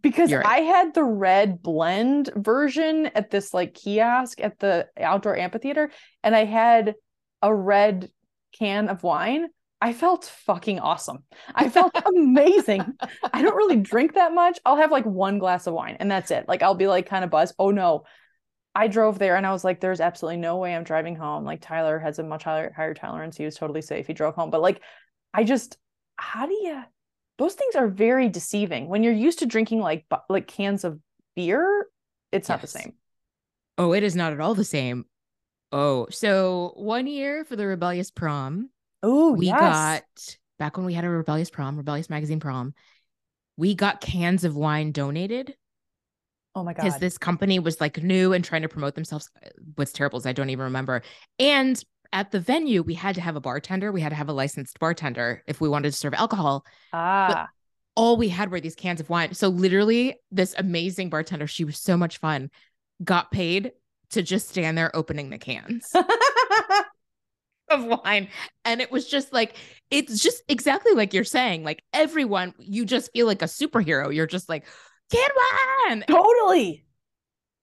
because 0.04 0.32
right. 0.32 0.46
I 0.46 0.58
had 0.60 0.94
the 0.94 1.04
red 1.04 1.64
blend 1.64 2.30
version 2.36 3.08
at 3.16 3.32
this 3.32 3.54
like 3.54 3.74
kiosk 3.74 4.40
at 4.42 4.60
the 4.60 4.88
outdoor 5.00 5.36
amphitheater, 5.36 5.90
and 6.22 6.36
I 6.36 6.46
had 6.46 6.94
a 7.42 7.54
red 7.54 8.12
can 8.54 8.90
of 8.90 9.02
wine. 9.02 9.48
I 9.82 9.92
felt 9.92 10.26
fucking 10.46 10.80
awesome. 10.80 11.24
I 11.54 11.68
felt 11.70 11.92
amazing. 12.06 12.86
I 13.34 13.42
don't 13.42 13.56
really 13.56 13.78
drink 13.78 14.14
that 14.14 14.34
much. 14.34 14.60
I'll 14.66 14.78
have 14.78 14.92
like 14.92 15.06
one 15.06 15.40
glass 15.40 15.68
of 15.68 15.74
wine 15.74 15.98
and 16.00 16.10
that's 16.10 16.32
it. 16.32 16.48
Like 16.48 16.62
I'll 16.64 16.74
be 16.74 16.88
like 16.88 17.06
kind 17.06 17.26
of 17.26 17.30
buzzed. 17.30 17.56
Oh 17.60 17.72
no. 17.72 18.06
I 18.74 18.88
drove 18.88 19.20
there 19.20 19.36
and 19.36 19.46
I 19.46 19.52
was 19.52 19.66
like, 19.66 19.82
there's 19.82 20.00
absolutely 20.00 20.38
no 20.38 20.56
way 20.56 20.74
I'm 20.74 20.86
driving 20.86 21.18
home. 21.18 21.44
Like 21.44 21.60
Tyler 21.62 22.00
has 22.00 22.18
a 22.18 22.24
much 22.24 22.46
higher 22.46 22.72
higher 22.74 22.94
tolerance. 22.94 23.36
He 23.36 23.44
was 23.44 23.56
totally 23.56 23.82
safe. 23.82 24.08
He 24.08 24.14
drove 24.14 24.36
home. 24.36 24.52
But 24.52 24.62
like 24.62 24.82
I 25.34 25.44
just 25.44 25.78
how 26.16 26.46
do 26.46 26.54
you 26.54 26.82
those 27.44 27.56
things 27.56 27.76
are 27.76 27.88
very 27.88 28.30
deceiving 28.30 28.88
when 28.88 29.04
you're 29.04 29.12
used 29.12 29.40
to 29.40 29.46
drinking 29.46 29.82
like 29.82 30.06
like 30.30 30.48
cans 30.48 30.86
of 30.86 30.98
beer 31.36 31.88
it's 32.32 32.48
not 32.48 32.62
the 32.62 32.68
same 32.68 32.94
oh 33.78 33.94
it 33.94 34.02
is 34.02 34.16
not 34.16 34.32
at 34.32 34.40
all 34.40 34.56
the 34.56 34.64
same 34.64 35.06
oh 35.74 36.08
so 36.10 36.72
one 36.76 37.06
year 37.06 37.44
for 37.44 37.58
the 37.58 37.68
rebellious 37.68 38.12
prom 38.12 38.70
oh 39.02 39.34
we 39.34 39.48
yes. 39.48 39.60
got 39.60 40.38
back 40.58 40.78
when 40.78 40.86
we 40.86 40.94
had 40.94 41.04
a 41.04 41.10
rebellious 41.10 41.50
prom 41.50 41.76
rebellious 41.76 42.10
magazine 42.10 42.40
prom 42.40 42.74
we 43.58 43.76
got 43.76 44.00
cans 44.00 44.46
of 44.46 44.56
wine 44.56 44.92
donated 44.92 45.54
Oh 46.56 46.64
my 46.64 46.74
god. 46.74 46.84
Because 46.84 47.00
this 47.00 47.18
company 47.18 47.58
was 47.58 47.82
like 47.82 48.04
new 48.04 48.32
and 48.32 48.46
trying 48.46 48.62
to 48.62 48.70
promote 48.70 48.94
themselves. 48.94 49.28
Uh, 49.44 49.50
what's 49.74 49.92
terrible 49.92 50.20
is 50.20 50.28
I 50.28 50.34
don't 50.34 50.52
even 50.52 50.66
remember. 50.66 51.02
And 51.40 51.84
at 52.14 52.32
the 52.32 52.40
venue, 52.40 52.84
we 52.84 52.94
had 52.94 53.16
to 53.16 53.22
have 53.22 53.36
a 53.36 53.42
bartender. 53.42 53.92
We 53.92 54.00
had 54.00 54.10
to 54.10 54.16
have 54.16 54.30
a 54.30 54.34
licensed 54.34 54.80
bartender 54.80 55.44
if 55.48 55.60
we 55.60 55.68
wanted 55.68 55.92
to 55.92 55.98
serve 55.98 56.14
alcohol. 56.14 56.66
Ah. 56.94 57.28
But 57.28 57.48
all 57.96 58.16
we 58.16 58.30
had 58.30 58.52
were 58.52 58.62
these 58.62 58.76
cans 58.76 59.02
of 59.02 59.10
wine. 59.10 59.34
So 59.34 59.50
literally, 59.50 60.16
this 60.32 60.56
amazing 60.58 61.10
bartender, 61.10 61.48
she 61.48 61.66
was 61.66 61.78
so 61.78 61.98
much 61.98 62.20
fun, 62.20 62.52
got 63.04 63.32
paid 63.32 63.72
to 64.12 64.22
just 64.22 64.50
stand 64.50 64.78
there 64.78 64.96
opening 64.96 65.32
the 65.32 65.40
cans. 65.40 65.92
of 67.70 67.84
wine. 67.84 68.30
And 68.64 68.80
it 68.80 68.92
was 68.92 69.08
just 69.08 69.34
like, 69.34 69.58
it's 69.90 70.22
just 70.22 70.44
exactly 70.48 70.94
like 70.94 71.14
you're 71.14 71.24
saying. 71.24 71.64
Like 71.64 71.84
everyone, 71.94 72.54
you 72.60 72.86
just 72.86 73.12
feel 73.12 73.26
like 73.26 73.42
a 73.42 73.46
superhero. 73.46 74.14
You're 74.14 74.28
just 74.28 74.50
like, 74.50 74.66
canned 75.12 75.32
wine. 75.90 76.04
Totally. 76.08 76.86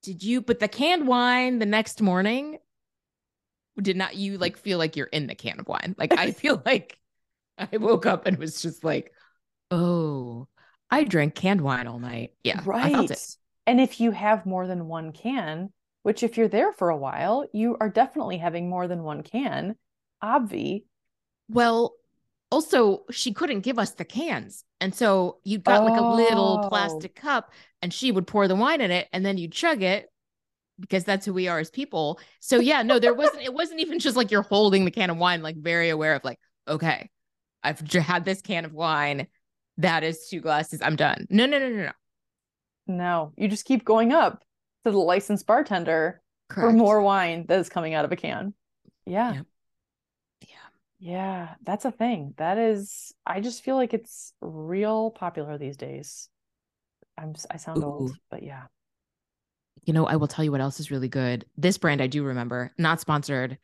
Did 0.02 0.22
you? 0.24 0.40
But 0.40 0.58
the 0.58 0.68
canned 0.68 1.06
wine 1.06 1.58
the 1.60 1.66
next 1.66 2.02
morning 2.02 2.58
did 3.80 3.96
not. 3.96 4.16
You 4.16 4.38
like 4.38 4.56
feel 4.56 4.78
like 4.78 4.96
you're 4.96 5.06
in 5.06 5.26
the 5.26 5.34
can 5.34 5.60
of 5.60 5.68
wine. 5.68 5.94
Like 5.98 6.14
I 6.16 6.30
feel 6.32 6.62
like 6.64 6.98
I 7.58 7.76
woke 7.78 8.06
up 8.06 8.26
and 8.26 8.38
was 8.38 8.62
just 8.62 8.84
like, 8.84 9.12
oh, 9.70 10.48
I 10.90 11.04
drank 11.04 11.34
canned 11.36 11.62
wine 11.62 11.86
all 11.86 12.00
night. 12.00 12.32
Yeah, 12.44 12.64
Right. 12.64 13.10
it. 13.10 13.20
And 13.66 13.80
if 13.80 14.00
you 14.00 14.10
have 14.12 14.46
more 14.46 14.66
than 14.66 14.86
one 14.88 15.12
can, 15.12 15.72
which 16.02 16.22
if 16.22 16.36
you're 16.36 16.48
there 16.48 16.72
for 16.72 16.90
a 16.90 16.96
while, 16.96 17.46
you 17.52 17.76
are 17.80 17.88
definitely 17.88 18.38
having 18.38 18.68
more 18.68 18.86
than 18.88 19.02
one 19.02 19.22
can. 19.22 19.76
Obvi. 20.22 20.84
Well, 21.48 21.94
also 22.50 23.04
she 23.10 23.32
couldn't 23.32 23.60
give 23.60 23.78
us 23.78 23.92
the 23.92 24.04
cans, 24.04 24.64
and 24.80 24.94
so 24.94 25.38
you 25.44 25.58
got 25.58 25.84
like 25.84 25.96
a 25.96 26.02
little 26.02 26.58
Oh. 26.58 26.60
plastic 26.60 27.14
cup, 27.14 27.52
and 27.82 27.92
she 27.92 28.12
would 28.12 28.26
pour 28.26 28.48
the 28.48 28.56
wine 28.56 28.80
in 28.80 28.90
it, 28.90 29.08
and 29.12 29.24
then 29.24 29.38
you'd 29.38 29.52
chug 29.52 29.82
it 29.82 30.08
because 30.80 31.04
that's 31.04 31.26
who 31.26 31.32
we 31.32 31.48
are 31.48 31.58
as 31.58 31.70
people. 31.70 32.18
So 32.40 32.58
yeah, 32.58 32.82
no, 32.82 32.98
there 32.98 33.14
wasn't. 33.14 33.42
It 33.42 33.54
wasn't 33.54 33.80
even 33.80 33.98
just 33.98 34.16
like 34.16 34.30
you're 34.30 34.42
holding 34.42 34.84
the 34.84 34.90
can 34.90 35.10
of 35.10 35.18
wine, 35.18 35.42
like 35.42 35.56
very 35.56 35.90
aware 35.90 36.14
of 36.14 36.24
like, 36.24 36.38
okay, 36.66 37.10
I've 37.62 37.80
had 37.92 38.24
this 38.24 38.40
can 38.40 38.64
of 38.64 38.72
wine. 38.72 39.26
That 39.78 40.02
is 40.04 40.28
two 40.28 40.40
glasses. 40.40 40.82
I'm 40.82 40.96
done. 40.96 41.26
No, 41.30 41.46
no, 41.46 41.58
no, 41.58 41.68
no, 41.68 41.84
no. 41.84 41.92
No, 42.86 43.32
you 43.36 43.48
just 43.48 43.64
keep 43.64 43.84
going 43.84 44.12
up 44.12 44.42
to 44.84 44.90
the 44.90 44.98
licensed 44.98 45.46
bartender 45.46 46.20
for 46.52 46.72
more 46.72 47.00
wine 47.00 47.46
that 47.46 47.60
is 47.60 47.68
coming 47.68 47.94
out 47.94 48.04
of 48.04 48.12
a 48.12 48.16
can. 48.16 48.54
Yeah. 49.06 49.34
Yep. 49.34 49.46
Yeah. 50.40 50.56
Yeah, 50.98 51.54
that's 51.62 51.84
a 51.84 51.92
thing. 51.92 52.34
That 52.36 52.58
is, 52.58 53.14
I 53.24 53.40
just 53.40 53.62
feel 53.62 53.76
like 53.76 53.94
it's 53.94 54.32
real 54.40 55.10
popular 55.10 55.56
these 55.56 55.76
days. 55.76 56.28
I'm, 57.16 57.34
I 57.50 57.56
sound 57.56 57.84
old, 57.84 58.12
but 58.30 58.42
yeah. 58.42 58.64
You 59.84 59.92
know, 59.92 60.06
I 60.06 60.16
will 60.16 60.28
tell 60.28 60.44
you 60.44 60.52
what 60.52 60.60
else 60.60 60.78
is 60.80 60.90
really 60.90 61.08
good. 61.08 61.46
This 61.56 61.78
brand 61.78 62.00
I 62.02 62.06
do 62.06 62.22
remember, 62.22 62.72
not 62.78 63.00
sponsored. 63.00 63.58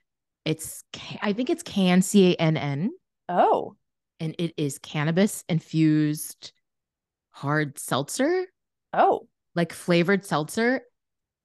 It's 0.44 0.82
I 1.22 1.32
think 1.32 1.50
it's 1.50 1.62
Can 1.62 2.02
C 2.02 2.32
A 2.32 2.36
N 2.36 2.56
N, 2.56 2.90
Oh, 3.28 3.76
and 4.20 4.34
it 4.38 4.54
is 4.56 4.78
cannabis 4.78 5.44
infused 5.48 6.52
hard 7.30 7.78
seltzer, 7.78 8.46
oh, 8.92 9.28
like 9.54 9.72
flavored 9.72 10.24
seltzer. 10.24 10.82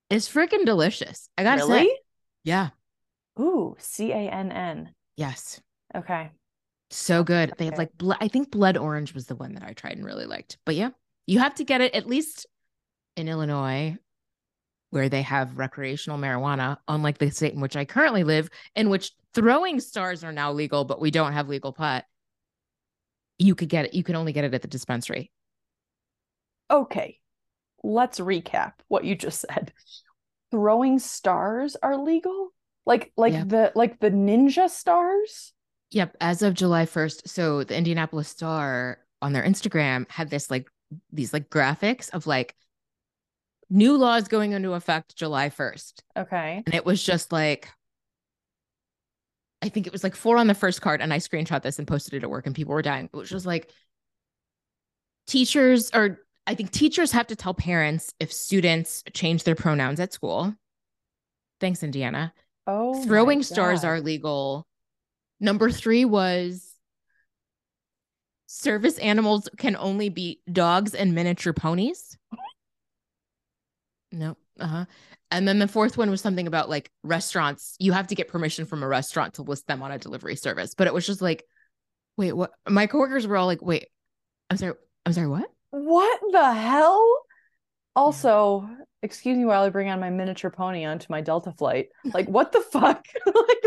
It's 0.10 0.30
freaking 0.30 0.66
delicious. 0.66 1.30
I 1.38 1.44
gotta 1.44 1.66
really? 1.66 1.86
say, 1.88 1.98
yeah, 2.44 2.70
Ooh, 3.40 3.76
C 3.80 4.12
A 4.12 4.30
N 4.30 4.52
N. 4.52 4.94
yes, 5.18 5.60
Okay. 5.96 6.30
so 6.90 7.24
good. 7.24 7.54
They 7.58 7.66
have 7.66 7.78
like 7.78 7.92
I 8.20 8.28
think 8.28 8.52
blood 8.52 8.78
orange 8.78 9.14
was 9.14 9.26
the 9.28 9.36
one 9.36 9.54
that 9.56 9.64
I 9.64 9.74
tried 9.74 9.98
and 9.98 10.06
really 10.06 10.26
liked. 10.26 10.58
But 10.66 10.76
yeah, 10.76 10.90
you 11.28 11.40
have 11.40 11.56
to 11.56 11.64
get 11.64 11.82
it 11.82 11.94
at 11.96 12.08
least 12.08 12.46
in 13.16 13.28
Illinois, 13.28 13.98
where 14.92 15.10
they 15.10 15.24
have 15.24 15.58
recreational 15.58 16.20
marijuana, 16.20 16.78
unlike 16.88 17.18
the 17.18 17.32
state 17.32 17.54
in 17.54 17.62
which 17.62 17.76
I 17.76 17.86
currently 17.86 18.24
live, 18.24 18.50
in 18.76 18.90
which 18.90 19.12
throwing 19.34 19.80
stars 19.80 20.24
are 20.24 20.32
now 20.34 20.52
legal, 20.52 20.86
but 20.86 21.02
we 21.02 21.12
don't 21.12 21.34
have 21.34 21.50
legal 21.50 21.74
pot. 21.74 22.06
You 23.40 23.56
could 23.56 23.70
get 23.70 23.86
it. 23.86 23.94
You 23.94 24.04
can 24.04 24.16
only 24.16 24.34
get 24.34 24.44
it 24.44 24.54
at 24.54 24.62
the 24.62 24.68
dispensary. 24.68 25.32
Okay. 26.70 27.18
Let's 27.84 28.20
recap 28.20 28.74
what 28.88 29.04
you 29.04 29.16
just 29.16 29.40
said. 29.42 29.74
Throwing 30.52 31.00
stars 31.00 31.76
are 31.82 31.98
legal? 31.98 32.50
Like 32.86 33.12
like 33.16 33.34
Yeah. 33.34 33.44
the 33.46 33.72
like 33.76 34.00
the 34.00 34.12
ninja 34.12 34.70
stars? 34.70 35.54
Yep. 35.92 36.18
As 36.22 36.42
of 36.42 36.54
July 36.54 36.86
1st. 36.86 37.28
So 37.28 37.64
the 37.64 37.76
Indianapolis 37.78 38.28
Star 38.28 39.00
on 39.22 39.34
their 39.34 39.44
Instagram 39.44 40.10
had 40.12 40.30
this 40.30 40.52
like 40.52 40.68
these 41.12 41.34
like 41.34 41.50
graphics 41.50 42.10
of 42.12 42.28
like 42.28 42.56
new 43.72 43.98
laws 43.98 44.28
going 44.28 44.52
into 44.52 44.74
effect 44.74 45.16
July 45.16 45.50
1st. 45.50 45.94
Okay. 46.18 46.62
And 46.66 46.76
it 46.76 46.86
was 46.86 47.02
just 47.02 47.32
like, 47.32 47.70
I 49.64 49.70
think 49.70 49.88
it 49.88 49.94
was 49.94 50.04
like 50.04 50.16
four 50.16 50.38
on 50.38 50.48
the 50.48 50.54
first 50.54 50.82
card. 50.82 51.02
And 51.02 51.14
I 51.14 51.18
screenshot 51.18 51.64
this 51.64 51.80
and 51.80 51.88
posted 51.88 52.14
it 52.14 52.24
at 52.24 52.30
work, 52.30 52.46
and 52.46 52.54
people 52.54 52.74
were 52.74 52.82
dying. 52.82 53.10
It 53.12 53.16
was 53.16 53.30
just 53.30 53.46
like 53.46 53.72
teachers, 55.26 55.90
or 55.94 56.20
I 56.46 56.56
think 56.56 56.72
teachers 56.72 57.14
have 57.14 57.28
to 57.28 57.36
tell 57.36 57.54
parents 57.54 58.14
if 58.20 58.34
students 58.34 59.04
change 59.14 59.44
their 59.44 59.56
pronouns 59.56 60.00
at 60.00 60.14
school. 60.14 60.54
Thanks, 61.60 61.84
Indiana. 61.84 62.34
Oh, 62.68 63.04
Throwing 63.04 63.44
stars 63.44 63.84
are 63.84 64.02
legal. 64.02 64.68
Number 65.40 65.72
three 65.72 66.06
was 66.06 66.68
service 68.48 68.98
animals 68.98 69.48
can 69.58 69.76
only 69.78 70.10
be 70.10 70.42
dogs 70.52 70.94
and 70.94 71.16
miniature 71.16 71.54
ponies. 71.54 72.18
No. 74.12 74.38
Uh-huh. 74.60 74.86
And 75.32 75.48
then 75.48 75.60
the 75.60 75.68
fourth 75.68 75.98
one 75.98 76.10
was 76.10 76.22
something 76.22 76.48
about 76.48 76.70
like 76.70 76.92
restaurants. 77.04 77.76
You 77.80 77.94
have 77.94 78.08
to 78.08 78.16
get 78.16 78.28
permission 78.28 78.66
from 78.66 78.84
a 78.84 78.88
restaurant 78.88 79.36
to 79.36 79.44
list 79.44 79.68
them 79.68 79.82
on 79.82 79.92
a 79.92 79.98
delivery 79.98 80.36
service. 80.36 80.74
But 80.76 80.88
it 80.88 80.94
was 80.94 81.06
just 81.06 81.22
like, 81.22 81.46
wait, 82.18 82.34
what? 82.34 82.52
My 82.70 82.88
coworkers 82.88 83.26
were 83.26 83.38
all 83.38 83.48
like, 83.48 83.62
wait, 83.62 83.88
I'm 84.50 84.58
sorry. 84.58 84.74
I'm 85.06 85.14
sorry, 85.14 85.28
what? 85.28 85.50
What 85.72 86.20
the 86.32 86.54
hell? 86.54 87.24
Also, 87.96 88.70
excuse 89.02 89.38
me 89.38 89.46
while 89.46 89.64
I 89.64 89.70
bring 89.70 89.90
on 89.90 90.00
my 90.00 90.10
miniature 90.10 90.52
pony 90.52 90.86
onto 90.86 91.08
my 91.10 91.22
Delta 91.22 91.52
flight. 91.52 91.90
Like, 92.14 92.28
what 92.28 92.52
the 92.52 92.62
fuck? 92.62 93.06
like, 93.26 93.62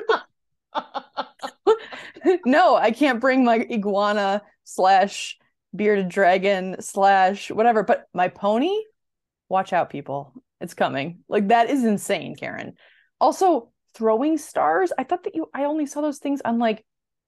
no, 2.47 2.77
I 2.77 2.91
can't 2.91 3.21
bring 3.21 3.45
my 3.45 3.67
iguana 3.71 4.43
slash 4.65 5.39
bearded 5.75 6.09
dragon 6.09 6.77
slash 6.81 7.51
whatever, 7.51 7.83
but 7.83 8.07
my 8.15 8.29
pony, 8.29 8.75
watch 9.49 9.73
out, 9.73 9.91
people. 9.91 10.33
It's 10.61 10.75
coming. 10.75 11.21
Like, 11.29 11.49
that 11.49 11.71
is 11.71 11.85
insane, 11.85 12.37
Karen. 12.37 12.75
Also, 13.21 13.73
throwing 13.95 14.39
stars. 14.39 14.93
I 14.97 15.05
thought 15.05 15.25
that 15.25 15.35
you, 15.35 15.51
I 15.55 15.65
only 15.65 15.87
saw 15.87 16.01
those 16.01 16.19
things 16.19 16.41
on 16.45 16.59
like 16.59 16.85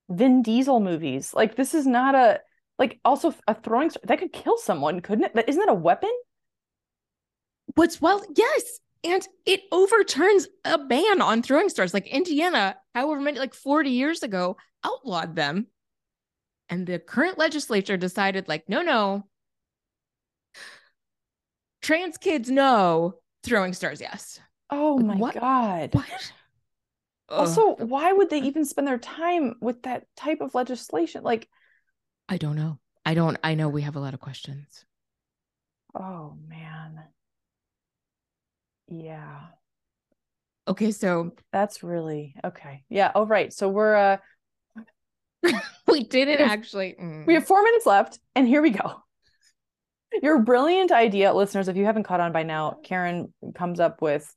Vin 0.09 0.41
Diesel 0.41 0.79
movies. 0.79 1.33
Like, 1.33 1.55
this 1.55 1.73
is 1.73 1.85
not 1.85 2.15
a, 2.15 2.39
like, 2.79 2.99
also 3.05 3.33
a 3.47 3.53
throwing 3.53 3.89
star 3.89 4.01
that 4.05 4.19
could 4.19 4.33
kill 4.33 4.57
someone, 4.57 5.01
couldn't 5.01 5.25
it? 5.25 5.33
But 5.33 5.49
isn't 5.49 5.59
that 5.59 5.71
a 5.71 5.75
weapon? 5.75 6.11
What's 7.75 8.01
well, 8.01 8.23
yes. 8.35 8.79
And 9.03 9.25
it 9.45 9.61
overturns 9.71 10.47
a 10.65 10.77
ban 10.77 11.21
on 11.21 11.43
throwing 11.43 11.69
stars. 11.69 11.93
Like 11.93 12.07
Indiana, 12.07 12.75
however 12.95 13.21
many, 13.21 13.39
like 13.39 13.53
40 13.53 13.91
years 13.91 14.23
ago, 14.23 14.57
outlawed 14.83 15.35
them. 15.35 15.67
And 16.69 16.85
the 16.85 16.99
current 16.99 17.37
legislature 17.37 17.95
decided, 17.95 18.47
like, 18.47 18.67
no, 18.67 18.81
no. 18.81 19.27
Trans 21.81 22.17
kids, 22.17 22.49
no. 22.49 23.15
Throwing 23.43 23.73
stars, 23.73 24.01
yes. 24.01 24.39
Oh 24.69 24.95
Like, 24.95 25.05
my 25.05 25.15
what? 25.15 25.33
God. 25.35 25.93
What? 25.93 26.31
Ugh. 27.29 27.39
Also, 27.39 27.75
why 27.75 28.11
would 28.11 28.29
they 28.29 28.39
even 28.41 28.65
spend 28.65 28.87
their 28.87 28.97
time 28.97 29.55
with 29.61 29.83
that 29.83 30.05
type 30.15 30.41
of 30.41 30.55
legislation? 30.55 31.23
Like, 31.23 31.47
I 32.29 32.37
don't 32.37 32.55
know. 32.55 32.79
I 33.05 33.13
don't, 33.13 33.37
I 33.43 33.55
know 33.55 33.69
we 33.69 33.83
have 33.83 33.95
a 33.95 33.99
lot 34.01 34.13
of 34.13 34.19
questions. 34.19 34.85
oh 35.95 36.35
man. 36.47 37.03
Yeah, 38.89 39.39
Okay, 40.67 40.91
so 40.91 41.31
that's 41.51 41.81
really 41.83 42.35
okay. 42.43 42.83
Yeah, 42.89 43.11
oh 43.15 43.25
right. 43.25 43.53
So 43.53 43.69
we're 43.69 43.95
uh 43.95 44.17
we 45.87 46.03
didn't 46.03 46.37
We 46.39 46.43
have- 46.43 46.51
actually. 46.51 46.95
mm. 47.01 47.25
we 47.25 47.33
have 47.35 47.45
four 47.45 47.63
minutes 47.63 47.85
left, 47.85 48.19
and 48.35 48.47
here 48.47 48.61
we 48.61 48.71
go. 48.71 49.03
Your 50.21 50.39
brilliant 50.41 50.91
idea, 50.91 51.33
listeners, 51.33 51.67
if 51.67 51.77
you 51.77 51.85
haven't 51.85 52.03
caught 52.03 52.19
on 52.19 52.31
by 52.31 52.43
now, 52.43 52.77
Karen 52.83 53.33
comes 53.55 53.79
up 53.79 54.01
with 54.01 54.33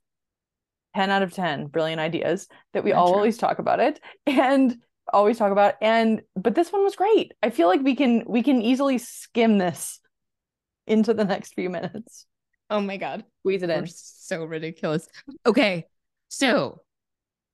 10 0.96 1.10
out 1.10 1.22
of 1.22 1.32
10 1.32 1.66
brilliant 1.66 2.00
ideas 2.00 2.48
that 2.72 2.84
we 2.84 2.90
Not 2.92 3.06
true. 3.06 3.14
always 3.14 3.38
talk 3.38 3.58
about 3.58 3.80
it 3.80 4.00
and 4.26 4.76
always 5.12 5.38
talk 5.38 5.52
about. 5.52 5.74
And 5.80 6.22
but 6.36 6.54
this 6.54 6.72
one 6.72 6.82
was 6.84 6.96
great. 6.96 7.32
I 7.42 7.50
feel 7.50 7.68
like 7.68 7.82
we 7.82 7.94
can 7.94 8.24
we 8.26 8.42
can 8.42 8.60
easily 8.62 8.98
skim 8.98 9.58
this 9.58 10.00
into 10.86 11.14
the 11.14 11.24
next 11.24 11.54
few 11.54 11.70
minutes. 11.70 12.26
oh 12.70 12.80
my 12.80 12.96
God. 12.96 13.24
Squeeze 13.40 13.62
it 13.62 13.68
We're 13.68 13.74
in. 13.76 13.86
so 13.86 14.44
ridiculous. 14.44 15.06
Okay. 15.46 15.86
So, 16.28 16.82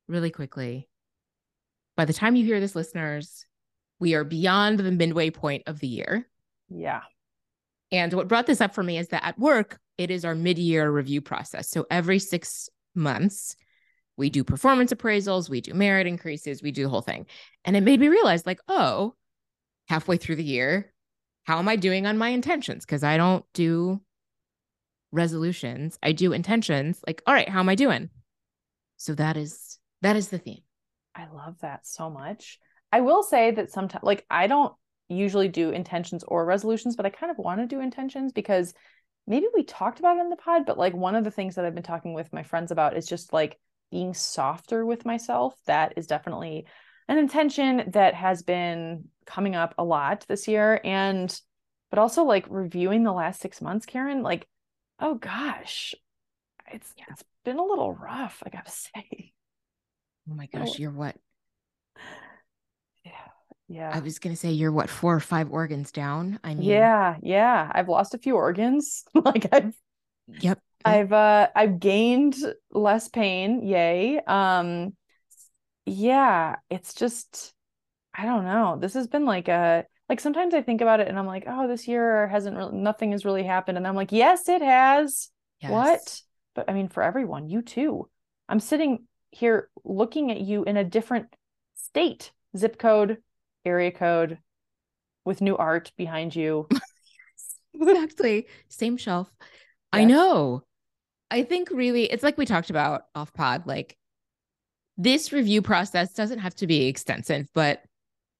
really 0.09 0.30
quickly, 0.30 0.88
by 1.97 2.04
the 2.04 2.12
time 2.12 2.37
you 2.37 2.45
hear 2.45 2.61
this, 2.61 2.76
listeners, 2.76 3.47
we 3.99 4.14
are 4.14 4.25
beyond 4.25 4.78
the 4.78 4.90
midway 4.92 5.30
point 5.30 5.62
of 5.66 5.80
the 5.80 5.88
year. 5.88 6.28
Yeah. 6.68 7.00
And 7.93 8.12
what 8.12 8.28
brought 8.28 8.47
this 8.47 8.61
up 8.61 8.75
for 8.75 8.83
me 8.83 8.99
is 8.99 9.09
that 9.09 9.25
at 9.25 9.38
work, 9.38 9.78
it 9.99 10.11
is 10.11 10.25
our 10.25 10.35
mid 10.35 10.59
year 10.59 10.90
review 10.90 11.21
process. 11.21 11.71
So, 11.71 11.87
every 11.90 12.19
six 12.19 12.69
months, 12.95 13.57
we 14.16 14.31
do 14.31 14.45
performance 14.45 14.93
appraisals, 14.93 15.49
we 15.49 15.61
do 15.61 15.75
merit 15.75 16.07
increases, 16.07 16.62
we 16.62 16.73
do 16.73 16.85
the 16.85 16.88
whole 16.88 17.02
thing. 17.02 17.26
And 17.64 17.76
it 17.76 17.83
made 17.83 18.00
me 18.00 18.09
realize, 18.09 18.47
like, 18.47 18.61
oh, 18.69 19.14
halfway 19.88 20.16
through 20.16 20.37
the 20.37 20.45
year, 20.45 20.93
how 21.45 21.59
am 21.59 21.69
I 21.69 21.76
doing 21.76 22.07
on 22.07 22.19
my 22.19 22.31
intentions? 22.31 22.85
Because 22.85 23.05
I 23.05 23.16
don't 23.16 23.45
do 23.55 24.00
resolutions. 25.12 25.99
I 26.02 26.12
do 26.12 26.33
intentions. 26.33 27.00
Like, 27.07 27.23
all 27.26 27.35
right, 27.35 27.49
how 27.49 27.61
am 27.61 27.69
I 27.69 27.75
doing? 27.75 28.11
So 28.97 29.14
that 29.14 29.37
is 29.37 29.78
that 30.02 30.16
is 30.16 30.28
the 30.28 30.38
theme. 30.38 30.62
I 31.14 31.28
love 31.33 31.59
that 31.61 31.87
so 31.87 32.11
much. 32.11 32.59
I 32.93 33.00
will 33.00 33.23
say 33.23 33.50
that 33.52 33.71
sometimes, 33.71 34.05
like, 34.05 34.25
I 34.31 34.47
don't 34.47 34.75
usually 35.08 35.48
do 35.48 35.70
intentions 35.70 36.25
or 36.25 36.44
resolutions, 36.44 36.96
but 36.96 37.06
I 37.06 37.10
kind 37.10 37.30
of 37.30 37.38
want 37.38 37.60
to 37.60 37.66
do 37.66 37.80
intentions 37.80 38.32
because 38.32 38.75
maybe 39.26 39.46
we 39.54 39.62
talked 39.62 39.98
about 39.98 40.16
it 40.16 40.20
in 40.20 40.30
the 40.30 40.36
pod, 40.36 40.66
but 40.66 40.78
like 40.78 40.94
one 40.94 41.14
of 41.14 41.25
the 41.25 41.30
things 41.30 41.54
that 41.54 41.64
I've 41.64 41.75
been 41.75 41.82
talking 41.82 42.14
with 42.14 42.32
my 42.32 42.42
friends 42.42 42.70
about 42.70 42.96
is 42.96 43.06
just 43.06 43.32
like 43.32 43.58
being 43.90 44.14
softer 44.14 44.84
with 44.84 45.04
myself. 45.04 45.54
That 45.66 45.94
is 45.96 46.06
definitely 46.06 46.66
an 47.08 47.18
intention 47.18 47.90
that 47.92 48.14
has 48.14 48.42
been 48.42 49.08
coming 49.26 49.54
up 49.54 49.75
a 49.78 49.84
lot 49.84 50.25
this 50.28 50.48
year. 50.48 50.80
And, 50.84 51.38
but 51.90 51.98
also 51.98 52.25
like 52.25 52.46
reviewing 52.48 53.04
the 53.04 53.12
last 53.12 53.40
six 53.40 53.60
months, 53.60 53.86
Karen, 53.86 54.22
like, 54.22 54.46
oh 54.98 55.14
gosh, 55.14 55.94
it's, 56.72 56.92
yeah. 56.96 57.04
it's 57.10 57.25
been 57.44 57.58
a 57.58 57.64
little 57.64 57.92
rough, 57.92 58.42
I 58.44 58.50
gotta 58.50 58.70
say. 58.70 59.32
Oh 60.28 60.34
my 60.34 60.46
gosh, 60.46 60.70
oh. 60.70 60.75
you're 60.78 60.90
what? 60.90 61.16
Yeah. 63.68 63.90
I 63.92 64.00
was 64.00 64.18
gonna 64.18 64.37
say 64.37 64.50
you're 64.50 64.73
what 64.73 64.88
four 64.88 65.14
or 65.14 65.20
five 65.20 65.50
organs 65.50 65.90
down. 65.90 66.38
I 66.44 66.54
mean 66.54 66.68
Yeah, 66.68 67.16
yeah. 67.23 67.70
I've 67.73 67.88
lost 67.88 68.14
a 68.14 68.18
few 68.18 68.37
organs. 68.37 69.04
like 69.14 69.49
I've 69.52 69.75
Yep. 70.28 70.58
I've 70.85 71.12
uh 71.12 71.49
I've 71.54 71.80
gained 71.80 72.37
less 72.70 73.08
pain. 73.08 73.66
Yay. 73.66 74.20
Um 74.26 74.94
yeah, 75.85 76.56
it's 76.70 76.94
just 76.94 77.54
I 78.14 78.25
don't 78.25 78.44
know. 78.44 78.78
This 78.80 78.94
has 78.94 79.06
been 79.08 79.25
like 79.25 79.49
a 79.49 79.85
like 80.08 80.20
sometimes 80.20 80.54
I 80.54 80.62
think 80.62 80.80
about 80.80 81.00
it 81.00 81.08
and 81.08 81.18
I'm 81.18 81.26
like, 81.26 81.44
oh, 81.46 81.66
this 81.66 81.88
year 81.88 82.28
hasn't 82.28 82.56
really 82.56 82.76
nothing 82.76 83.12
has 83.12 83.25
really 83.25 83.42
happened. 83.44 83.78
And 83.78 83.87
I'm 83.87 83.96
like, 83.96 84.12
yes, 84.12 84.49
it 84.49 84.62
has. 84.62 85.30
Yes. 85.61 85.70
What? 85.70 86.20
But 86.54 86.70
I 86.70 86.73
mean, 86.73 86.88
for 86.88 87.02
everyone, 87.02 87.49
you 87.49 87.62
too. 87.62 88.08
I'm 88.49 88.61
sitting 88.61 89.06
here 89.30 89.68
looking 89.85 90.30
at 90.30 90.40
you 90.40 90.62
in 90.64 90.76
a 90.76 90.85
different 90.85 91.35
state, 91.75 92.32
zip 92.56 92.78
code, 92.78 93.18
area 93.66 93.90
code, 93.90 94.38
with 95.25 95.40
new 95.42 95.56
art 95.56 95.92
behind 95.96 96.35
you. 96.35 96.68
exactly. 97.75 98.46
Same 98.68 98.96
shelf. 98.96 99.30
I 99.92 100.04
know. 100.04 100.62
I 101.30 101.42
think 101.42 101.70
really 101.70 102.04
it's 102.04 102.23
like 102.23 102.38
we 102.38 102.46
talked 102.46 102.70
about 102.70 103.02
off 103.14 103.32
pod, 103.35 103.66
like 103.66 103.96
this 104.96 105.32
review 105.32 105.61
process 105.61 106.12
doesn't 106.12 106.38
have 106.38 106.54
to 106.56 106.66
be 106.66 106.87
extensive, 106.87 107.49
but 107.54 107.82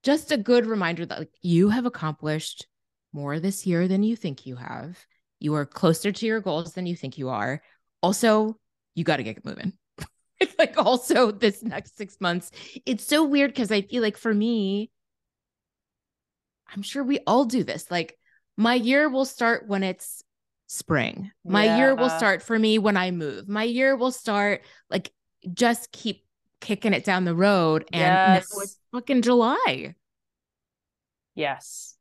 just 0.03 0.33
a 0.33 0.37
good 0.37 0.67
reminder 0.67 1.05
that 1.05 1.19
like 1.19 1.33
you 1.43 1.69
have 1.69 1.87
accomplished 1.87 2.67
more 3.13 3.41
this 3.41 3.67
year 3.67 3.89
than 3.89 4.03
you 4.03 4.15
think 4.15 4.47
you 4.47 4.57
have. 4.57 4.99
You 5.41 5.55
are 5.55 5.67
closer 5.67 6.13
to 6.13 6.27
your 6.27 6.41
goals 6.41 6.73
than 6.75 6.87
you 6.87 6.97
think 6.97 7.19
you 7.19 7.29
are. 7.29 7.61
Also, 8.03 8.59
you 8.95 9.05
got 9.05 9.17
to 9.17 9.23
get 9.23 9.45
moving. 9.45 9.73
it's 10.41 10.55
like 10.59 10.79
also 10.79 11.31
this 11.31 11.63
next 11.63 11.97
six 11.97 12.19
months. 12.21 12.51
It's 12.87 13.05
so 13.05 13.25
weird 13.25 13.51
because 13.51 13.73
I 13.73 13.83
feel 13.83 14.03
like 14.03 14.17
for 14.17 14.33
me, 14.33 14.91
I'm 16.75 16.83
sure 16.83 17.03
we 17.03 17.21
all 17.27 17.45
do 17.45 17.65
this. 17.65 17.91
Like 17.91 18.19
my 18.57 18.75
year 18.75 19.09
will 19.09 19.25
start 19.25 19.67
when 19.69 19.83
it's 19.83 20.23
spring. 20.67 21.31
My 21.45 21.65
yeah. 21.65 21.77
year 21.77 21.95
will 21.95 22.11
start 22.11 22.43
for 22.43 22.59
me 22.59 22.79
when 22.79 22.97
I 22.97 23.11
move. 23.11 23.49
My 23.49 23.63
year 23.63 23.97
will 23.97 24.13
start 24.13 24.63
like 24.91 25.13
just 25.53 25.93
keep 25.93 26.25
kicking 26.61 26.93
it 26.93 27.05
down 27.05 27.25
the 27.25 27.35
road 27.35 27.87
and 27.93 28.01
yes. 28.01 28.49
it's 28.61 28.79
fucking 28.93 29.23
July. 29.23 29.95
Yes. 31.35 31.97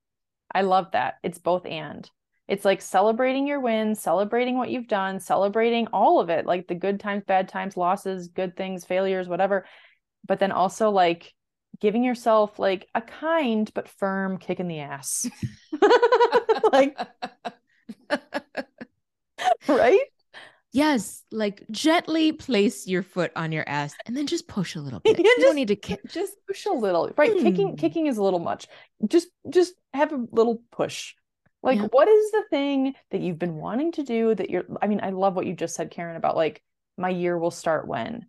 I 0.53 0.61
love 0.61 0.91
that. 0.93 1.15
It's 1.23 1.37
both 1.37 1.65
and. 1.65 2.09
It's 2.47 2.63
like 2.63 2.81
celebrating 2.81 3.47
your 3.47 3.59
wins, 3.59 3.99
celebrating 3.99 4.57
what 4.57 4.69
you've 4.69 4.87
done, 4.87 5.19
celebrating 5.19 5.87
all 5.87 6.19
of 6.19 6.29
it, 6.29 6.45
like 6.45 6.67
the 6.67 6.75
good 6.75 6.99
times, 6.99 7.23
bad 7.25 7.49
times, 7.49 7.75
losses, 7.75 8.27
good 8.27 8.55
things, 8.55 8.85
failures, 8.85 9.27
whatever. 9.27 9.65
But 10.27 10.39
then 10.39 10.51
also 10.51 10.91
like 10.91 11.33
giving 11.79 12.03
yourself 12.03 12.59
like 12.59 12.87
a 12.95 13.01
kind 13.01 13.71
but 13.73 13.87
firm 13.87 14.37
kick 14.37 14.59
in 14.59 14.67
the 14.67 14.79
ass. 14.79 15.29
like 16.71 16.97
right? 19.67 20.01
Yes, 20.71 21.23
like 21.31 21.63
gently 21.71 22.33
place 22.33 22.85
your 22.85 23.01
foot 23.01 23.31
on 23.37 23.53
your 23.53 23.63
ass 23.67 23.95
and 24.05 24.15
then 24.15 24.27
just 24.27 24.47
push 24.47 24.75
a 24.75 24.81
little 24.81 24.99
bit. 25.03 25.17
Yeah, 25.17 25.23
you 25.23 25.23
just, 25.23 25.41
don't 25.41 25.55
need 25.55 25.69
to 25.69 25.75
kick. 25.75 26.01
Just 26.07 26.35
push 26.47 26.65
a 26.65 26.71
little. 26.71 27.11
Right. 27.15 27.31
Mm. 27.31 27.41
Kicking 27.41 27.69
hmm. 27.69 27.75
kicking 27.75 28.07
is 28.07 28.17
a 28.17 28.23
little 28.23 28.39
much. 28.39 28.67
Just 29.07 29.29
just 29.49 29.73
have 29.93 30.11
a 30.11 30.25
little 30.31 30.61
push. 30.71 31.15
Like 31.63 31.79
yeah. 31.79 31.87
what 31.91 32.07
is 32.07 32.31
the 32.31 32.43
thing 32.49 32.93
that 33.11 33.21
you've 33.21 33.39
been 33.39 33.55
wanting 33.55 33.93
to 33.93 34.03
do 34.03 34.35
that 34.35 34.49
you're 34.49 34.65
I 34.81 34.87
mean, 34.87 34.99
I 35.01 35.11
love 35.11 35.35
what 35.35 35.45
you 35.45 35.53
just 35.53 35.75
said, 35.75 35.91
Karen, 35.91 36.17
about 36.17 36.35
like 36.35 36.61
my 36.97 37.09
year 37.09 37.37
will 37.37 37.51
start 37.51 37.87
when. 37.87 38.25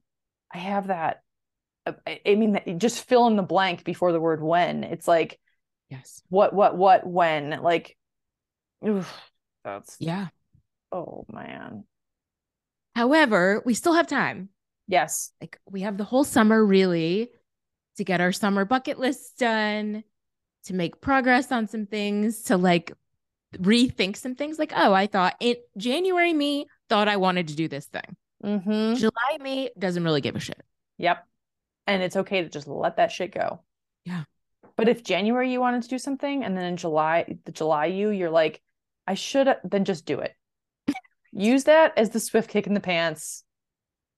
I 0.54 0.59
have 0.59 0.87
that. 0.87 1.22
I 1.87 2.35
mean, 2.35 2.79
just 2.79 3.05
fill 3.05 3.27
in 3.29 3.37
the 3.37 3.42
blank 3.42 3.85
before 3.85 4.12
the 4.12 4.20
word 4.20 4.42
when. 4.42 4.85
It's 4.85 5.07
like, 5.07 5.38
yes. 5.88 6.22
What, 6.29 6.53
what, 6.53 6.77
what, 6.77 7.07
when? 7.07 7.61
Like, 7.62 7.96
oof, 8.87 9.12
that's, 9.64 9.96
yeah. 10.01 10.29
Oh, 10.90 11.25
man. 11.33 11.85
However, 12.94 13.62
we 13.64 13.75
still 13.75 13.92
have 13.94 14.07
time. 14.07 14.49
Yes. 14.88 15.33
Like 15.40 15.59
we 15.70 15.83
have 15.83 15.96
the 15.99 16.05
whole 16.05 16.25
summer 16.25 16.64
really 16.64 17.31
to 17.96 18.05
get 18.05 18.20
our 18.20 18.33
summer 18.33 18.64
bucket 18.64 18.99
list 18.99 19.38
done, 19.38 20.05
to 20.64 20.75
make 20.75 21.01
progress 21.01 21.51
on 21.53 21.66
some 21.66 21.87
things, 21.87 22.44
to 22.44 22.57
like 22.57 22.92
rethink 23.57 24.16
some 24.16 24.35
things. 24.35 24.59
Like, 24.59 24.72
oh, 24.75 24.92
I 24.92 25.07
thought 25.07 25.35
in 25.40 25.57
January, 25.77 26.33
me 26.33 26.66
thought 26.88 27.09
I 27.09 27.16
wanted 27.16 27.49
to 27.49 27.55
do 27.57 27.68
this 27.68 27.87
thing. 27.87 28.16
Mm-hmm. 28.44 28.94
July, 28.94 29.38
me 29.40 29.70
doesn't 29.79 30.05
really 30.05 30.20
give 30.20 30.37
a 30.37 30.40
shit. 30.40 30.62
Yep. 30.99 31.27
And 31.87 32.03
it's 32.03 32.16
okay 32.16 32.42
to 32.42 32.49
just 32.49 32.66
let 32.66 32.96
that 32.96 33.12
shit 33.12 33.33
go. 33.33 33.61
Yeah. 34.05 34.25
But 34.77 34.88
if 34.88 35.03
January 35.03 35.51
you 35.51 35.61
wanted 35.61 35.83
to 35.83 35.88
do 35.88 35.99
something 35.99 36.44
and 36.44 36.57
then 36.57 36.64
in 36.64 36.77
July, 36.77 37.38
the 37.44 37.53
July 37.53 37.87
you, 37.87 38.11
you're 38.11 38.31
like, 38.31 38.61
I 39.07 39.14
should 39.14 39.49
then 39.64 39.85
just 39.85 40.05
do 40.05 40.20
it. 40.20 40.35
Use 41.33 41.64
that 41.64 41.92
as 41.96 42.11
the 42.11 42.20
swift 42.20 42.51
kick 42.51 42.66
in 42.66 42.75
the 42.75 42.81
pants. 42.81 43.44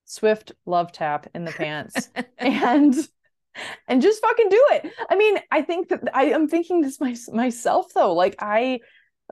Swift 0.04 0.52
love 0.66 0.90
tap 0.92 1.28
in 1.34 1.44
the 1.44 1.52
pants. 1.52 2.08
And 2.38 2.94
and 3.88 4.00
just 4.00 4.22
fucking 4.22 4.48
do 4.48 4.64
it. 4.70 4.92
I 5.10 5.16
mean 5.16 5.38
i 5.50 5.62
think 5.62 5.88
that 5.88 6.08
i 6.14 6.26
am 6.26 6.46
thinking 6.46 6.80
this 6.80 7.00
my, 7.00 7.16
myself 7.32 7.92
though. 7.92 8.14
Like 8.14 8.36
i 8.38 8.78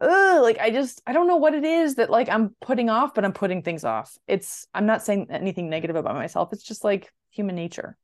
ugh, 0.00 0.42
like 0.42 0.58
i 0.58 0.70
just 0.70 1.00
i 1.06 1.12
don't 1.12 1.28
know 1.28 1.36
what 1.36 1.54
it 1.54 1.64
is 1.64 1.94
that 1.94 2.10
like 2.10 2.28
i'm 2.28 2.54
putting 2.60 2.90
off 2.90 3.14
but 3.14 3.24
i'm 3.24 3.32
putting 3.32 3.62
things 3.62 3.84
off. 3.84 4.16
It's 4.26 4.66
i'm 4.74 4.86
not 4.86 5.04
saying 5.04 5.28
anything 5.30 5.70
negative 5.70 5.96
about 5.96 6.16
myself. 6.16 6.52
It's 6.52 6.64
just 6.64 6.82
like 6.82 7.12
human 7.30 7.54
nature 7.54 7.96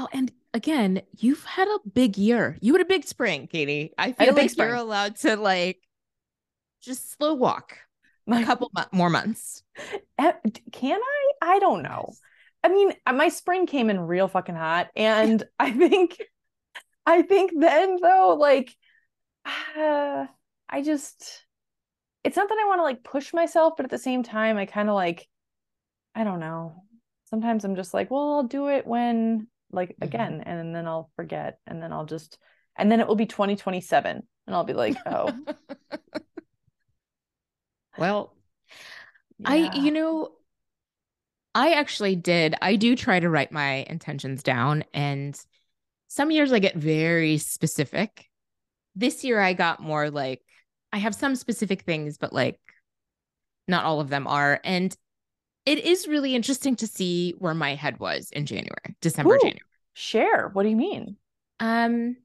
well 0.00 0.08
and 0.12 0.32
again 0.54 1.02
you've 1.18 1.44
had 1.44 1.68
a 1.68 1.88
big 1.88 2.16
year 2.16 2.56
you 2.60 2.72
had 2.72 2.82
a 2.82 2.86
big 2.86 3.04
spring 3.04 3.46
katie 3.46 3.92
i 3.98 4.12
feel 4.12 4.30
I 4.30 4.42
like 4.42 4.56
you're 4.56 4.74
allowed 4.74 5.16
to 5.16 5.36
like 5.36 5.78
just 6.82 7.12
slow 7.12 7.34
walk 7.34 7.76
a 8.38 8.44
couple 8.44 8.70
more 8.92 9.10
months. 9.10 9.62
Can 10.18 11.00
I? 11.00 11.30
I 11.42 11.58
don't 11.58 11.82
know. 11.82 12.12
I 12.62 12.68
mean, 12.68 12.92
uh, 13.06 13.12
my 13.12 13.28
spring 13.28 13.66
came 13.66 13.90
in 13.90 14.00
real 14.00 14.28
fucking 14.28 14.54
hot, 14.54 14.88
and 14.94 15.42
I 15.58 15.70
think, 15.70 16.22
I 17.06 17.22
think 17.22 17.52
then 17.58 17.98
though, 18.00 18.36
like, 18.38 18.74
uh, 19.76 20.26
I 20.72 20.82
just, 20.82 21.44
it's 22.22 22.36
not 22.36 22.48
that 22.48 22.58
I 22.62 22.68
want 22.68 22.78
to 22.78 22.84
like 22.84 23.02
push 23.02 23.32
myself, 23.32 23.74
but 23.76 23.84
at 23.84 23.90
the 23.90 23.98
same 23.98 24.22
time, 24.22 24.56
I 24.56 24.66
kind 24.66 24.88
of 24.88 24.94
like, 24.94 25.26
I 26.14 26.22
don't 26.22 26.38
know. 26.38 26.84
Sometimes 27.24 27.64
I'm 27.64 27.74
just 27.74 27.92
like, 27.92 28.10
well, 28.10 28.34
I'll 28.34 28.42
do 28.44 28.68
it 28.68 28.86
when, 28.86 29.48
like, 29.72 29.90
mm-hmm. 29.90 30.04
again, 30.04 30.42
and 30.44 30.74
then 30.74 30.86
I'll 30.86 31.10
forget, 31.16 31.58
and 31.66 31.82
then 31.82 31.92
I'll 31.92 32.06
just, 32.06 32.38
and 32.76 32.90
then 32.90 33.00
it 33.00 33.06
will 33.06 33.16
be 33.16 33.26
2027, 33.26 34.22
and 34.46 34.56
I'll 34.56 34.64
be 34.64 34.74
like, 34.74 34.96
oh. 35.06 35.32
Well, 37.98 38.34
yeah. 39.38 39.50
I, 39.50 39.74
you 39.76 39.90
know, 39.90 40.30
I 41.54 41.72
actually 41.72 42.16
did. 42.16 42.54
I 42.62 42.76
do 42.76 42.96
try 42.96 43.20
to 43.20 43.28
write 43.28 43.52
my 43.52 43.84
intentions 43.88 44.42
down. 44.42 44.84
And 44.94 45.38
some 46.08 46.30
years 46.30 46.52
I 46.52 46.60
get 46.60 46.76
very 46.76 47.38
specific. 47.38 48.26
This 48.96 49.22
year 49.22 49.40
I 49.40 49.52
got 49.52 49.80
more 49.80 50.10
like, 50.10 50.42
I 50.92 50.98
have 50.98 51.14
some 51.14 51.36
specific 51.36 51.82
things, 51.82 52.18
but 52.18 52.32
like 52.32 52.58
not 53.68 53.84
all 53.84 54.00
of 54.00 54.08
them 54.08 54.26
are. 54.26 54.60
And 54.64 54.96
it 55.66 55.78
is 55.78 56.08
really 56.08 56.34
interesting 56.34 56.76
to 56.76 56.86
see 56.86 57.34
where 57.38 57.54
my 57.54 57.74
head 57.74 58.00
was 58.00 58.30
in 58.30 58.46
January, 58.46 58.96
December, 59.00 59.34
Ooh, 59.34 59.38
January. 59.38 59.60
Share. 59.94 60.48
What 60.48 60.62
do 60.62 60.68
you 60.68 60.76
mean? 60.76 61.16
Um, 61.58 62.16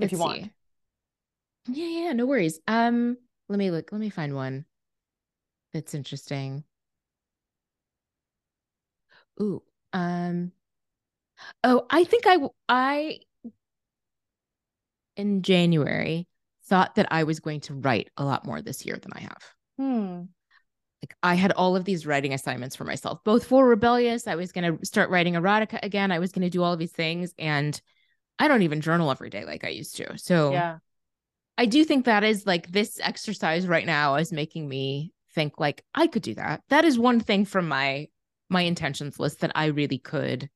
if 0.00 0.12
you 0.12 0.18
see. 0.18 0.22
want. 0.22 0.52
Yeah, 1.68 1.86
yeah, 1.86 2.12
no 2.12 2.26
worries. 2.26 2.58
Um, 2.66 3.16
let 3.48 3.58
me 3.58 3.70
look. 3.70 3.92
Let 3.92 4.00
me 4.00 4.10
find 4.10 4.34
one. 4.34 4.64
That's 5.72 5.94
interesting. 5.94 6.64
Ooh, 9.40 9.62
um, 9.92 10.52
oh, 11.64 11.86
I 11.88 12.04
think 12.04 12.24
I, 12.26 12.38
I, 12.68 13.18
in 15.16 15.42
January, 15.42 16.26
thought 16.64 16.96
that 16.96 17.08
I 17.10 17.24
was 17.24 17.40
going 17.40 17.60
to 17.62 17.74
write 17.74 18.10
a 18.16 18.24
lot 18.24 18.44
more 18.44 18.60
this 18.60 18.84
year 18.84 18.98
than 19.00 19.12
I 19.14 19.20
have. 19.20 19.54
Hmm. 19.78 20.22
Like 21.02 21.14
I 21.22 21.34
had 21.34 21.52
all 21.52 21.76
of 21.76 21.84
these 21.84 22.06
writing 22.06 22.34
assignments 22.34 22.76
for 22.76 22.84
myself, 22.84 23.24
both 23.24 23.44
for 23.44 23.66
Rebellious. 23.66 24.26
I 24.26 24.34
was 24.34 24.52
going 24.52 24.78
to 24.78 24.84
start 24.84 25.10
writing 25.10 25.34
erotica 25.34 25.78
again. 25.82 26.12
I 26.12 26.18
was 26.18 26.32
going 26.32 26.42
to 26.42 26.50
do 26.50 26.62
all 26.62 26.72
of 26.72 26.78
these 26.78 26.92
things. 26.92 27.32
And 27.38 27.80
I 28.38 28.48
don't 28.48 28.62
even 28.62 28.80
journal 28.80 29.10
every 29.10 29.30
day 29.30 29.44
like 29.44 29.64
I 29.64 29.68
used 29.68 29.96
to. 29.96 30.18
So 30.18 30.52
yeah. 30.52 30.78
I 31.56 31.66
do 31.66 31.84
think 31.84 32.04
that 32.04 32.24
is 32.24 32.46
like 32.46 32.70
this 32.70 32.98
exercise 33.02 33.66
right 33.66 33.86
now 33.86 34.16
is 34.16 34.32
making 34.32 34.68
me 34.68 35.12
think 35.34 35.58
like 35.58 35.84
I 35.94 36.06
could 36.06 36.22
do 36.22 36.34
that. 36.34 36.62
That 36.68 36.84
is 36.84 36.98
one 36.98 37.20
thing 37.20 37.44
from 37.44 37.68
my 37.68 38.08
my 38.48 38.62
intentions 38.62 39.20
list 39.20 39.40
that 39.40 39.52
I 39.54 39.66
really 39.66 39.98
could 39.98 40.50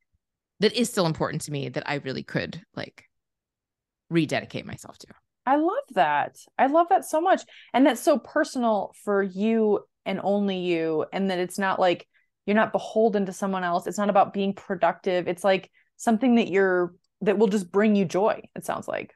that 0.60 0.72
is 0.72 0.90
still 0.90 1.06
important 1.06 1.42
to 1.42 1.52
me 1.52 1.68
that 1.68 1.88
I 1.88 1.96
really 1.96 2.22
could 2.22 2.62
like 2.74 3.04
rededicate 4.10 4.66
myself 4.66 4.98
to. 4.98 5.08
I 5.46 5.56
love 5.56 5.84
that. 5.90 6.38
I 6.58 6.66
love 6.66 6.88
that 6.88 7.04
so 7.04 7.20
much. 7.20 7.42
And 7.72 7.86
that's 7.86 8.00
so 8.00 8.18
personal 8.18 8.94
for 9.04 9.22
you 9.22 9.80
and 10.04 10.20
only 10.22 10.58
you. 10.58 11.06
And 11.12 11.30
that 11.30 11.38
it's 11.38 11.58
not 11.58 11.78
like 11.80 12.06
you're 12.46 12.56
not 12.56 12.72
beholden 12.72 13.26
to 13.26 13.32
someone 13.32 13.64
else. 13.64 13.86
It's 13.86 13.98
not 13.98 14.10
about 14.10 14.32
being 14.32 14.54
productive. 14.54 15.28
It's 15.28 15.44
like 15.44 15.70
something 15.96 16.36
that 16.36 16.48
you're 16.48 16.94
that 17.22 17.38
will 17.38 17.46
just 17.46 17.72
bring 17.72 17.96
you 17.96 18.04
joy, 18.04 18.42
it 18.54 18.64
sounds 18.64 18.86
like. 18.86 19.14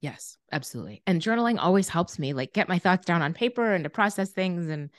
Yes, 0.00 0.36
absolutely. 0.50 1.02
And 1.06 1.20
journaling 1.20 1.58
always 1.58 1.88
helps 1.88 2.18
me 2.18 2.32
like 2.32 2.52
get 2.52 2.68
my 2.68 2.78
thoughts 2.78 3.04
down 3.04 3.22
on 3.22 3.34
paper 3.34 3.74
and 3.74 3.84
to 3.84 3.90
process 3.90 4.30
things. 4.30 4.68
And 4.68 4.90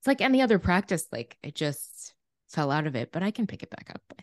it's 0.00 0.06
like 0.06 0.20
any 0.20 0.42
other 0.42 0.58
practice, 0.58 1.06
like 1.12 1.36
it 1.42 1.54
just 1.54 2.14
fell 2.48 2.70
out 2.70 2.86
of 2.86 2.96
it, 2.96 3.10
but 3.12 3.22
I 3.22 3.30
can 3.30 3.46
pick 3.46 3.62
it 3.62 3.70
back 3.70 3.90
up. 3.90 4.20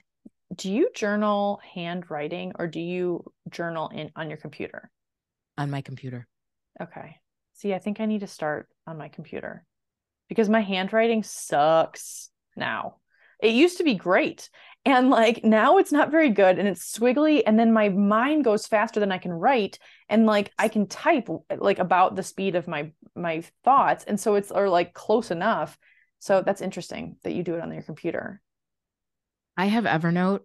Do 0.53 0.71
you 0.71 0.89
journal 0.93 1.61
handwriting 1.73 2.53
or 2.59 2.67
do 2.67 2.79
you 2.79 3.23
journal 3.49 3.89
in 3.89 4.11
on 4.15 4.29
your 4.29 4.37
computer? 4.37 4.91
On 5.57 5.69
my 5.69 5.81
computer. 5.81 6.27
Okay. 6.81 7.17
See, 7.53 7.73
I 7.73 7.79
think 7.79 7.99
I 7.99 8.05
need 8.05 8.19
to 8.19 8.27
start 8.27 8.67
on 8.85 8.97
my 8.97 9.07
computer 9.07 9.65
because 10.31 10.47
my 10.47 10.61
handwriting 10.61 11.23
sucks 11.23 12.29
now. 12.55 12.95
It 13.41 13.51
used 13.51 13.79
to 13.79 13.83
be 13.83 13.95
great. 13.95 14.49
And 14.85 15.09
like 15.09 15.43
now 15.43 15.77
it's 15.77 15.91
not 15.91 16.09
very 16.09 16.29
good 16.29 16.57
and 16.57 16.69
it's 16.69 16.97
squiggly. 16.97 17.43
And 17.45 17.59
then 17.59 17.73
my 17.73 17.89
mind 17.89 18.45
goes 18.45 18.65
faster 18.65 19.01
than 19.01 19.11
I 19.11 19.17
can 19.17 19.33
write. 19.33 19.77
And 20.07 20.25
like 20.25 20.53
I 20.57 20.69
can 20.69 20.87
type 20.87 21.27
like 21.53 21.79
about 21.79 22.15
the 22.15 22.23
speed 22.23 22.55
of 22.55 22.65
my 22.65 22.93
my 23.13 23.43
thoughts. 23.65 24.05
And 24.05 24.17
so 24.17 24.35
it's 24.35 24.51
or 24.51 24.69
like 24.69 24.93
close 24.93 25.31
enough. 25.31 25.77
So 26.19 26.41
that's 26.41 26.61
interesting 26.61 27.17
that 27.23 27.33
you 27.33 27.43
do 27.43 27.55
it 27.55 27.61
on 27.61 27.73
your 27.73 27.83
computer. 27.83 28.39
I 29.57 29.65
have 29.65 29.83
Evernote. 29.83 30.43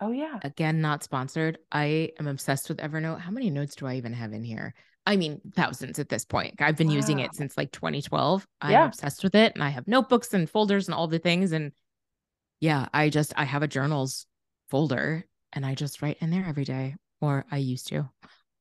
Oh 0.00 0.12
yeah. 0.12 0.38
Again, 0.44 0.80
not 0.80 1.02
sponsored. 1.02 1.58
I 1.72 2.12
am 2.20 2.28
obsessed 2.28 2.68
with 2.68 2.78
Evernote. 2.78 3.18
How 3.18 3.32
many 3.32 3.50
notes 3.50 3.74
do 3.74 3.88
I 3.88 3.96
even 3.96 4.12
have 4.12 4.32
in 4.32 4.44
here? 4.44 4.72
I 5.06 5.16
mean, 5.16 5.40
thousands 5.54 6.00
at 6.00 6.08
this 6.08 6.24
point. 6.24 6.54
I've 6.60 6.76
been 6.76 6.88
wow. 6.88 6.94
using 6.94 7.20
it 7.20 7.34
since 7.34 7.56
like 7.56 7.70
2012. 7.70 8.46
I'm 8.60 8.70
yeah. 8.72 8.86
obsessed 8.86 9.22
with 9.22 9.36
it. 9.36 9.54
And 9.54 9.62
I 9.62 9.68
have 9.68 9.86
notebooks 9.86 10.34
and 10.34 10.50
folders 10.50 10.88
and 10.88 10.94
all 10.94 11.06
the 11.06 11.20
things. 11.20 11.52
And 11.52 11.70
yeah, 12.60 12.88
I 12.92 13.08
just 13.08 13.32
I 13.36 13.44
have 13.44 13.62
a 13.62 13.68
journals 13.68 14.26
folder 14.68 15.24
and 15.52 15.64
I 15.64 15.74
just 15.74 16.02
write 16.02 16.18
in 16.20 16.30
there 16.30 16.44
every 16.46 16.64
day, 16.64 16.96
or 17.20 17.44
I 17.50 17.58
used 17.58 17.86
to. 17.88 18.10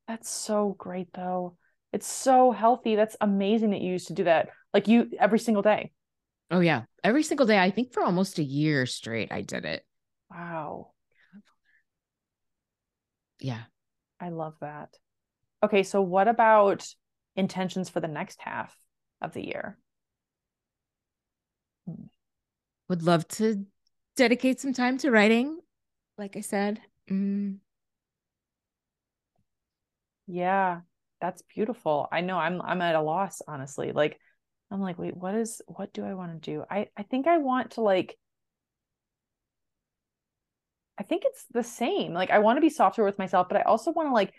That's 0.07 0.29
so 0.29 0.75
great 0.77 1.07
though. 1.13 1.57
It's 1.91 2.07
so 2.07 2.51
healthy. 2.51 2.95
That's 2.95 3.17
amazing 3.19 3.71
that 3.71 3.81
you 3.81 3.91
used 3.93 4.07
to 4.07 4.13
do 4.13 4.25
that. 4.25 4.49
Like 4.73 4.87
you 4.87 5.09
every 5.19 5.39
single 5.39 5.63
day. 5.63 5.91
Oh 6.51 6.59
yeah. 6.59 6.83
Every 7.03 7.23
single 7.23 7.47
day. 7.47 7.57
I 7.57 7.71
think 7.71 7.91
for 7.91 8.03
almost 8.03 8.37
a 8.37 8.43
year 8.43 8.85
straight 8.85 9.31
I 9.31 9.41
did 9.41 9.65
it. 9.65 9.83
Wow. 10.29 10.91
Yeah. 13.39 13.63
I 14.19 14.29
love 14.29 14.53
that. 14.61 14.89
Okay, 15.65 15.81
so 15.81 15.99
what 15.99 16.27
about 16.27 16.87
intentions 17.35 17.89
for 17.89 17.99
the 17.99 18.07
next 18.07 18.39
half 18.39 18.77
of 19.19 19.33
the 19.33 19.43
year? 19.43 19.79
Would 22.87 23.01
love 23.01 23.27
to 23.29 23.65
dedicate 24.15 24.59
some 24.59 24.73
time 24.73 24.99
to 24.99 25.09
writing, 25.09 25.59
like 26.19 26.37
I 26.37 26.41
said. 26.41 26.81
Mm. 27.09 27.57
Yeah, 30.27 30.81
that's 31.19 31.41
beautiful. 31.41 32.07
I 32.11 32.21
know 32.21 32.37
I'm 32.37 32.61
I'm 32.61 32.81
at 32.83 32.93
a 32.93 33.01
loss, 33.01 33.41
honestly. 33.47 33.91
Like 33.91 34.19
I'm 34.69 34.81
like, 34.81 34.99
wait, 34.99 35.17
what 35.17 35.33
is 35.33 35.63
what 35.65 35.93
do 35.93 36.05
I 36.05 36.13
want 36.13 36.43
to 36.43 36.51
do? 36.51 36.63
I 36.69 36.89
I 36.95 37.01
think 37.01 37.25
I 37.25 37.39
want 37.39 37.71
to 37.71 37.81
like 37.81 38.19
I 40.99 41.03
think 41.03 41.23
it's 41.25 41.45
the 41.51 41.63
same. 41.63 42.13
Like 42.13 42.29
I 42.29 42.37
want 42.39 42.57
to 42.57 42.61
be 42.61 42.69
softer 42.69 43.03
with 43.03 43.17
myself, 43.17 43.49
but 43.49 43.57
I 43.57 43.63
also 43.63 43.91
want 43.91 44.09
to 44.09 44.13
like 44.13 44.31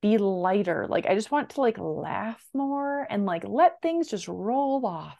be 0.00 0.18
lighter. 0.18 0.86
Like 0.88 1.06
I 1.06 1.14
just 1.14 1.30
want 1.30 1.50
to 1.50 1.60
like 1.60 1.78
laugh 1.78 2.42
more 2.54 3.06
and 3.08 3.26
like 3.26 3.44
let 3.46 3.80
things 3.80 4.08
just 4.08 4.28
roll 4.28 4.86
off 4.86 5.18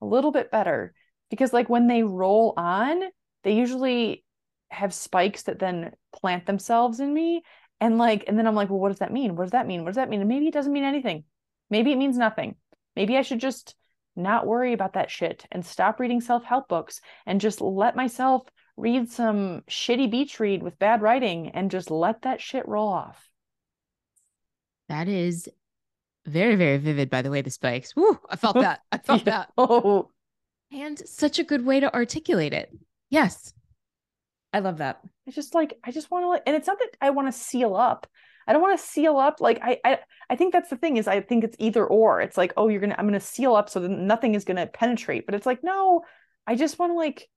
a 0.00 0.06
little 0.06 0.32
bit 0.32 0.50
better. 0.50 0.94
Because 1.30 1.52
like 1.52 1.68
when 1.68 1.86
they 1.86 2.02
roll 2.02 2.54
on, 2.56 3.02
they 3.44 3.54
usually 3.54 4.24
have 4.70 4.94
spikes 4.94 5.42
that 5.44 5.58
then 5.58 5.92
plant 6.14 6.46
themselves 6.46 7.00
in 7.00 7.12
me 7.12 7.42
and 7.80 7.98
like 7.98 8.24
and 8.26 8.38
then 8.38 8.46
i'm 8.46 8.54
like 8.54 8.70
well 8.70 8.78
what 8.78 8.88
does 8.88 9.00
that 9.00 9.12
mean? 9.12 9.36
What 9.36 9.44
does 9.44 9.52
that 9.52 9.66
mean? 9.66 9.82
What 9.82 9.90
does 9.90 9.96
that 9.96 10.08
mean? 10.08 10.20
And 10.20 10.28
maybe 10.28 10.48
it 10.48 10.54
doesn't 10.54 10.72
mean 10.72 10.84
anything. 10.84 11.24
Maybe 11.68 11.92
it 11.92 11.98
means 11.98 12.16
nothing. 12.16 12.56
Maybe 12.96 13.16
i 13.16 13.22
should 13.22 13.40
just 13.40 13.74
not 14.14 14.46
worry 14.46 14.72
about 14.72 14.94
that 14.94 15.10
shit 15.10 15.46
and 15.50 15.64
stop 15.64 15.98
reading 15.98 16.20
self-help 16.20 16.68
books 16.68 17.00
and 17.26 17.40
just 17.40 17.60
let 17.60 17.96
myself 17.96 18.42
read 18.76 19.10
some 19.10 19.62
shitty 19.70 20.10
beach 20.10 20.38
read 20.38 20.62
with 20.62 20.78
bad 20.78 21.00
writing 21.02 21.50
and 21.50 21.70
just 21.70 21.90
let 21.90 22.22
that 22.22 22.40
shit 22.40 22.66
roll 22.68 22.88
off 22.88 23.31
that 24.92 25.08
is 25.08 25.48
very 26.26 26.54
very 26.54 26.78
vivid 26.78 27.10
by 27.10 27.20
the 27.20 27.30
way 27.30 27.42
the 27.42 27.50
spikes 27.50 27.96
Woo, 27.96 28.18
i 28.30 28.36
felt 28.36 28.54
that 28.54 28.80
i 28.92 28.98
felt 29.08 29.24
that 29.24 29.50
oh 29.58 30.08
and 30.70 30.98
such 31.06 31.40
a 31.40 31.44
good 31.44 31.66
way 31.66 31.80
to 31.80 31.92
articulate 31.92 32.52
it 32.52 32.72
Yes. 33.12 33.52
I 34.54 34.60
love 34.60 34.78
that. 34.78 35.02
It's 35.26 35.36
just 35.36 35.54
like 35.54 35.78
I 35.84 35.90
just 35.92 36.10
want 36.10 36.24
to 36.24 36.28
like 36.28 36.42
and 36.46 36.56
it's 36.56 36.66
not 36.66 36.78
that 36.78 36.96
I 37.00 37.10
want 37.10 37.28
to 37.28 37.38
seal 37.38 37.76
up. 37.76 38.06
I 38.48 38.54
don't 38.54 38.62
want 38.62 38.78
to 38.78 38.84
seal 38.84 39.18
up 39.18 39.38
like 39.38 39.60
I, 39.62 39.78
I 39.84 39.98
I 40.30 40.36
think 40.36 40.54
that's 40.54 40.70
the 40.70 40.78
thing 40.78 40.96
is 40.96 41.06
I 41.06 41.20
think 41.20 41.44
it's 41.44 41.56
either 41.58 41.86
or. 41.86 42.22
It's 42.22 42.38
like, 42.38 42.54
oh, 42.56 42.68
you're 42.68 42.80
gonna 42.80 42.94
I'm 42.96 43.06
gonna 43.06 43.20
seal 43.20 43.54
up 43.54 43.68
so 43.68 43.80
that 43.80 43.90
nothing 43.90 44.34
is 44.34 44.44
gonna 44.44 44.66
penetrate. 44.66 45.26
But 45.26 45.34
it's 45.34 45.44
like, 45.44 45.62
no, 45.62 46.04
I 46.46 46.54
just 46.54 46.78
want 46.78 46.92
to 46.92 46.96
like 46.96 47.28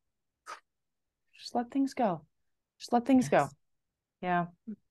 just 1.38 1.54
let 1.54 1.72
things 1.72 1.94
go. 1.94 2.22
Just 2.80 2.94
let 2.94 3.06
things 3.06 3.28
yes. 3.30 3.44
go. 3.44 3.50
Yeah. 4.22 4.46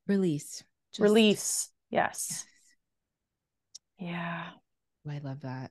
Release. 0.07 0.65
Just... 0.93 1.01
Release. 1.01 1.71
Yes. 1.89 2.27
yes. 2.31 2.47
Yeah. 3.99 4.45
I 5.09 5.19
love 5.19 5.41
that. 5.41 5.71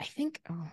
I 0.00 0.04
think 0.04 0.40
oh 0.50 0.68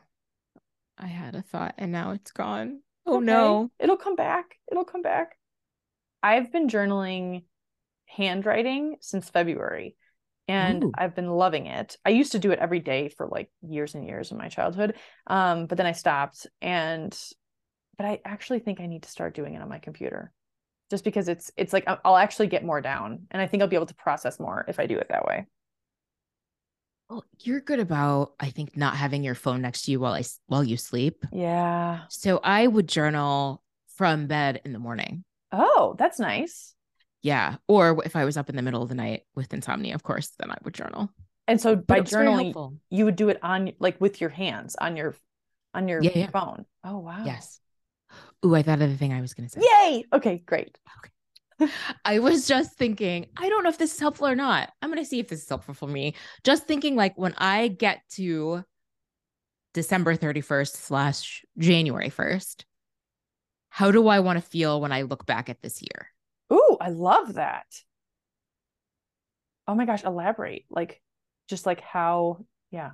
I 0.97 1.07
had 1.07 1.35
a 1.35 1.41
thought 1.41 1.75
and 1.77 1.91
now 1.91 2.11
it's 2.11 2.31
gone. 2.31 2.81
Oh 3.05 3.17
okay. 3.17 3.25
no. 3.25 3.71
It'll 3.79 3.97
come 3.97 4.15
back. 4.15 4.55
It'll 4.71 4.85
come 4.85 5.01
back. 5.01 5.37
I've 6.21 6.51
been 6.51 6.67
journaling 6.67 7.43
handwriting 8.05 8.97
since 9.01 9.29
February 9.29 9.95
and 10.47 10.83
Ooh. 10.83 10.91
I've 10.97 11.15
been 11.15 11.29
loving 11.29 11.67
it. 11.67 11.95
I 12.03 12.09
used 12.09 12.31
to 12.31 12.39
do 12.39 12.51
it 12.51 12.59
every 12.59 12.79
day 12.79 13.09
for 13.09 13.27
like 13.27 13.51
years 13.61 13.93
and 13.95 14.05
years 14.05 14.31
in 14.31 14.37
my 14.37 14.49
childhood. 14.49 14.95
Um, 15.27 15.67
but 15.67 15.77
then 15.77 15.87
I 15.87 15.91
stopped 15.93 16.47
and 16.61 17.17
but 17.97 18.05
I 18.05 18.19
actually 18.25 18.59
think 18.59 18.79
I 18.79 18.87
need 18.87 19.03
to 19.03 19.09
start 19.09 19.35
doing 19.35 19.53
it 19.53 19.61
on 19.61 19.69
my 19.69 19.79
computer. 19.79 20.31
Just 20.89 21.03
because 21.03 21.27
it's 21.27 21.51
it's 21.55 21.73
like 21.73 21.87
I'll 22.03 22.17
actually 22.17 22.47
get 22.47 22.65
more 22.65 22.81
down 22.81 23.27
and 23.31 23.41
I 23.41 23.47
think 23.47 23.61
I'll 23.61 23.69
be 23.69 23.75
able 23.75 23.85
to 23.87 23.95
process 23.95 24.39
more 24.39 24.65
if 24.67 24.79
I 24.79 24.87
do 24.87 24.97
it 24.97 25.07
that 25.09 25.25
way. 25.25 25.45
Well, 27.09 27.23
you're 27.39 27.61
good 27.61 27.79
about 27.79 28.33
I 28.39 28.49
think 28.49 28.77
not 28.77 28.95
having 28.95 29.23
your 29.23 29.35
phone 29.35 29.61
next 29.61 29.83
to 29.83 29.91
you 29.91 29.99
while 29.99 30.13
I 30.13 30.23
while 30.47 30.63
you 30.63 30.77
sleep. 30.77 31.25
Yeah. 31.31 32.01
So 32.09 32.39
I 32.43 32.65
would 32.65 32.87
journal 32.87 33.63
from 33.97 34.27
bed 34.27 34.61
in 34.65 34.73
the 34.73 34.79
morning. 34.79 35.23
Oh, 35.51 35.95
that's 35.97 36.19
nice. 36.19 36.73
Yeah. 37.21 37.57
Or 37.67 38.01
if 38.05 38.15
I 38.15 38.25
was 38.25 38.37
up 38.37 38.49
in 38.49 38.55
the 38.55 38.61
middle 38.61 38.81
of 38.81 38.89
the 38.89 38.95
night 38.95 39.23
with 39.35 39.53
insomnia, 39.53 39.95
of 39.95 40.03
course, 40.03 40.31
then 40.39 40.51
I 40.51 40.57
would 40.63 40.73
journal. 40.73 41.11
And 41.47 41.59
so 41.59 41.75
by 41.75 42.01
journaling, 42.01 42.77
you 42.91 43.05
would 43.05 43.15
do 43.15 43.29
it 43.29 43.39
on 43.41 43.71
like 43.79 43.99
with 43.99 44.21
your 44.21 44.29
hands 44.29 44.75
on 44.79 44.95
your 44.95 45.15
on 45.73 45.87
your 45.87 46.01
yeah, 46.01 46.11
yeah. 46.13 46.29
phone. 46.29 46.65
Oh 46.83 46.99
wow. 46.99 47.23
Yes. 47.25 47.59
Ooh, 48.45 48.55
I 48.55 48.61
thought 48.61 48.81
of 48.81 48.89
the 48.89 48.97
thing 48.97 49.13
I 49.13 49.21
was 49.21 49.33
gonna 49.33 49.49
say. 49.49 49.61
Yay. 49.61 50.05
Okay, 50.13 50.43
great. 50.45 50.77
Okay. 50.97 51.11
I 52.05 52.19
was 52.19 52.47
just 52.47 52.77
thinking, 52.77 53.27
I 53.37 53.49
don't 53.49 53.63
know 53.63 53.69
if 53.69 53.77
this 53.77 53.93
is 53.93 53.99
helpful 53.99 54.27
or 54.27 54.35
not. 54.35 54.71
I'm 54.81 54.89
going 54.89 55.03
to 55.03 55.09
see 55.09 55.19
if 55.19 55.27
this 55.27 55.43
is 55.43 55.49
helpful 55.49 55.73
for 55.73 55.87
me. 55.87 56.15
Just 56.43 56.65
thinking, 56.65 56.95
like, 56.95 57.17
when 57.17 57.33
I 57.37 57.67
get 57.67 58.01
to 58.11 58.63
December 59.73 60.15
31st 60.15 60.75
slash 60.75 61.45
January 61.57 62.09
1st, 62.09 62.63
how 63.69 63.91
do 63.91 64.07
I 64.07 64.19
want 64.19 64.37
to 64.37 64.49
feel 64.49 64.81
when 64.81 64.91
I 64.91 65.03
look 65.03 65.25
back 65.25 65.49
at 65.49 65.61
this 65.61 65.81
year? 65.81 66.07
Ooh, 66.51 66.77
I 66.79 66.89
love 66.89 67.35
that. 67.35 67.67
Oh 69.67 69.75
my 69.75 69.85
gosh, 69.85 70.03
elaborate. 70.03 70.65
Like, 70.69 71.01
just 71.47 71.65
like 71.65 71.81
how, 71.81 72.45
yeah. 72.71 72.91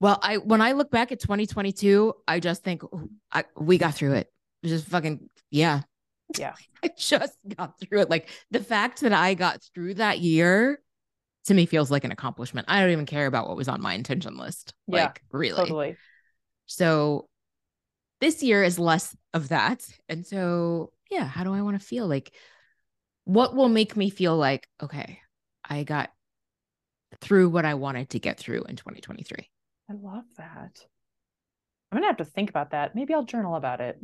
Well, 0.00 0.18
I 0.20 0.38
when 0.38 0.60
I 0.60 0.72
look 0.72 0.90
back 0.90 1.12
at 1.12 1.20
2022, 1.20 2.12
I 2.26 2.40
just 2.40 2.64
think 2.64 2.82
oh, 2.82 3.08
I, 3.30 3.44
we 3.56 3.78
got 3.78 3.94
through 3.94 4.14
it. 4.14 4.31
Just 4.64 4.86
fucking 4.86 5.28
yeah, 5.50 5.82
yeah. 6.38 6.54
I 6.84 6.90
just 6.96 7.36
got 7.56 7.78
through 7.80 8.00
it. 8.00 8.10
Like 8.10 8.28
the 8.50 8.60
fact 8.60 9.00
that 9.00 9.12
I 9.12 9.34
got 9.34 9.62
through 9.74 9.94
that 9.94 10.20
year 10.20 10.80
to 11.44 11.54
me 11.54 11.66
feels 11.66 11.90
like 11.90 12.04
an 12.04 12.12
accomplishment. 12.12 12.66
I 12.68 12.80
don't 12.80 12.90
even 12.90 13.06
care 13.06 13.26
about 13.26 13.48
what 13.48 13.56
was 13.56 13.68
on 13.68 13.80
my 13.80 13.94
intention 13.94 14.36
list. 14.36 14.74
Yeah, 14.86 15.04
like 15.04 15.22
really. 15.32 15.56
Totally. 15.56 15.96
So 16.66 17.28
this 18.20 18.42
year 18.42 18.62
is 18.62 18.78
less 18.78 19.16
of 19.34 19.48
that. 19.48 19.86
And 20.08 20.24
so, 20.24 20.92
yeah, 21.10 21.24
how 21.24 21.44
do 21.44 21.52
I 21.52 21.62
want 21.62 21.78
to 21.78 21.84
feel? 21.84 22.06
Like 22.06 22.32
what 23.24 23.54
will 23.54 23.68
make 23.68 23.96
me 23.96 24.10
feel 24.10 24.36
like, 24.36 24.68
okay, 24.82 25.20
I 25.64 25.84
got 25.84 26.10
through 27.20 27.50
what 27.50 27.64
I 27.64 27.74
wanted 27.74 28.10
to 28.10 28.18
get 28.18 28.38
through 28.38 28.64
in 28.64 28.76
2023. 28.76 29.48
I 29.90 29.92
love 29.94 30.24
that. 30.38 30.86
I'm 31.90 31.98
gonna 31.98 32.06
have 32.06 32.16
to 32.18 32.24
think 32.24 32.48
about 32.48 32.70
that. 32.70 32.94
Maybe 32.94 33.12
I'll 33.12 33.24
journal 33.24 33.54
about 33.54 33.80
it. 33.80 34.00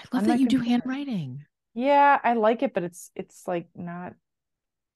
I 0.00 0.16
love 0.16 0.26
that 0.26 0.40
you 0.40 0.48
do 0.48 0.60
handwriting. 0.60 1.44
Yeah, 1.74 2.18
I 2.22 2.34
like 2.34 2.62
it, 2.62 2.74
but 2.74 2.82
it's 2.82 3.10
it's 3.14 3.46
like 3.46 3.68
not 3.74 4.14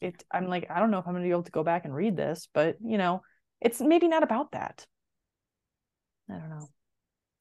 it 0.00 0.24
I'm 0.32 0.48
like, 0.48 0.70
I 0.70 0.80
don't 0.80 0.90
know 0.90 0.98
if 0.98 1.06
I'm 1.06 1.14
gonna 1.14 1.24
be 1.24 1.30
able 1.30 1.42
to 1.44 1.52
go 1.52 1.62
back 1.62 1.84
and 1.84 1.94
read 1.94 2.16
this, 2.16 2.48
but 2.52 2.76
you 2.84 2.98
know, 2.98 3.22
it's 3.60 3.80
maybe 3.80 4.08
not 4.08 4.22
about 4.22 4.52
that. 4.52 4.86
I 6.30 6.34
don't 6.34 6.50
know. 6.50 6.68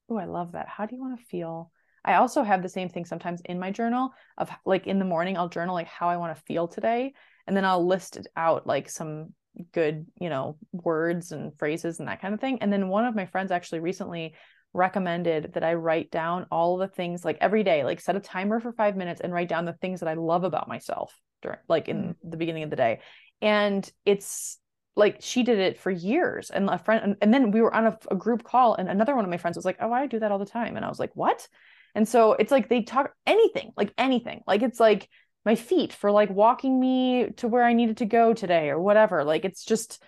Oh, 0.10 0.18
I 0.18 0.26
love 0.26 0.54
that. 0.54 0.68
How 0.68 0.86
do 0.86 0.96
you 0.96 1.02
want 1.02 1.20
to 1.20 1.26
feel? 1.26 1.72
I 2.06 2.16
also 2.16 2.44
have 2.44 2.62
the 2.62 2.70
same 2.70 2.90
thing 2.90 3.06
sometimes 3.06 3.42
in 3.46 3.60
my 3.60 3.72
journal 3.72 4.12
of 4.38 4.50
like 4.66 4.88
in 4.88 5.00
the 5.00 5.06
morning, 5.06 5.38
I'll 5.38 5.50
journal 5.50 5.74
like 5.74 5.88
how 5.88 6.10
I 6.10 6.18
want 6.18 6.36
to 6.36 6.44
feel 6.44 6.68
today. 6.68 7.14
And 7.48 7.56
then 7.56 7.66
I'll 7.66 7.86
list 7.86 8.18
it 8.18 8.28
out 8.36 8.68
like 8.68 8.90
some 8.90 9.34
good, 9.72 10.06
you 10.20 10.30
know, 10.30 10.58
words 10.72 11.32
and 11.32 11.58
phrases 11.58 12.00
and 12.00 12.08
that 12.08 12.22
kind 12.22 12.34
of 12.34 12.42
thing. 12.42 12.60
And 12.62 12.74
then 12.74 12.90
one 12.90 13.06
of 13.06 13.16
my 13.16 13.26
friends 13.26 13.52
actually 13.52 13.80
recently 13.80 14.36
recommended 14.74 15.54
that 15.54 15.64
I 15.64 15.76
write 15.76 16.12
down 16.12 16.48
all 16.52 16.78
the 16.78 16.88
things 16.88 17.24
like 17.24 17.38
every 17.40 17.64
day, 17.64 17.84
like 17.84 18.02
set 18.02 18.16
a 18.16 18.20
timer 18.20 18.60
for 18.60 18.72
five 18.72 18.96
minutes 18.96 19.22
and 19.22 19.34
write 19.34 19.50
down 19.50 19.66
the 19.66 19.74
things 19.74 20.00
that 20.00 20.10
I 20.10 20.16
love 20.16 20.44
about 20.44 20.68
myself 20.68 21.18
during 21.42 21.60
like 21.68 21.88
in 21.88 21.98
mm. 21.98 22.16
the 22.24 22.38
beginning 22.38 22.64
of 22.64 22.70
the 22.70 22.76
day. 22.76 23.00
And 23.42 23.90
it's 24.06 24.58
like 24.96 25.18
she 25.22 25.44
did 25.44 25.60
it 25.60 25.80
for 25.80 25.92
years 25.92 26.50
and 26.50 26.70
a 26.70 26.78
friend 26.78 27.04
and, 27.04 27.16
and 27.22 27.34
then 27.34 27.52
we 27.52 27.62
were 27.62 27.74
on 27.74 27.88
a, 27.88 27.98
a 28.12 28.16
group 28.16 28.44
call 28.44 28.76
and 28.76 28.88
another 28.88 29.16
one 29.16 29.26
of 29.26 29.32
my 29.32 29.38
friends 29.38 29.56
was 29.56 29.66
like 29.66 29.78
oh 29.80 29.92
i 29.92 30.06
do 30.06 30.20
that 30.20 30.32
all 30.32 30.40
the 30.40 30.46
time. 30.46 30.76
And 30.76 30.86
i 30.86 30.90
was 30.90 31.00
like 31.00 31.12
what? 31.14 31.48
And 31.96 32.08
so 32.08 32.34
it's 32.34 32.52
like 32.52 32.70
they 32.70 32.82
talk 32.82 33.14
anything 33.28 33.72
like 33.78 33.94
anything. 33.98 34.42
Like 34.48 34.64
it's 34.64 34.80
like 34.80 35.10
my 35.46 35.56
feet 35.56 35.94
for 35.94 36.10
like 36.12 36.30
walking 36.30 36.80
me 36.80 37.30
to 37.38 37.48
where 37.48 37.64
i 37.64 37.74
needed 37.74 37.98
to 37.98 38.06
go 38.06 38.34
today 38.34 38.70
or 38.70 38.80
whatever. 38.80 39.24
Like 39.24 39.46
it's 39.46 39.64
just 39.64 40.02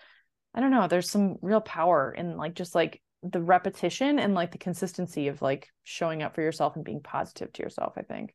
i 0.54 0.62
don't 0.62 0.72
know 0.72 0.88
there's 0.88 1.10
some 1.10 1.36
real 1.42 1.62
power 1.62 2.14
in 2.18 2.38
like 2.38 2.56
just 2.56 2.74
like 2.74 3.02
the 3.32 3.42
repetition 3.42 4.20
and 4.20 4.34
like 4.34 4.52
the 4.52 4.58
consistency 4.58 5.28
of 5.28 5.42
like 5.42 5.70
showing 5.84 6.22
up 6.24 6.36
for 6.36 6.42
yourself 6.42 6.76
and 6.76 6.86
being 6.86 7.02
positive 7.02 7.52
to 7.54 7.64
yourself 7.64 7.94
i 7.98 8.02
think 8.02 8.34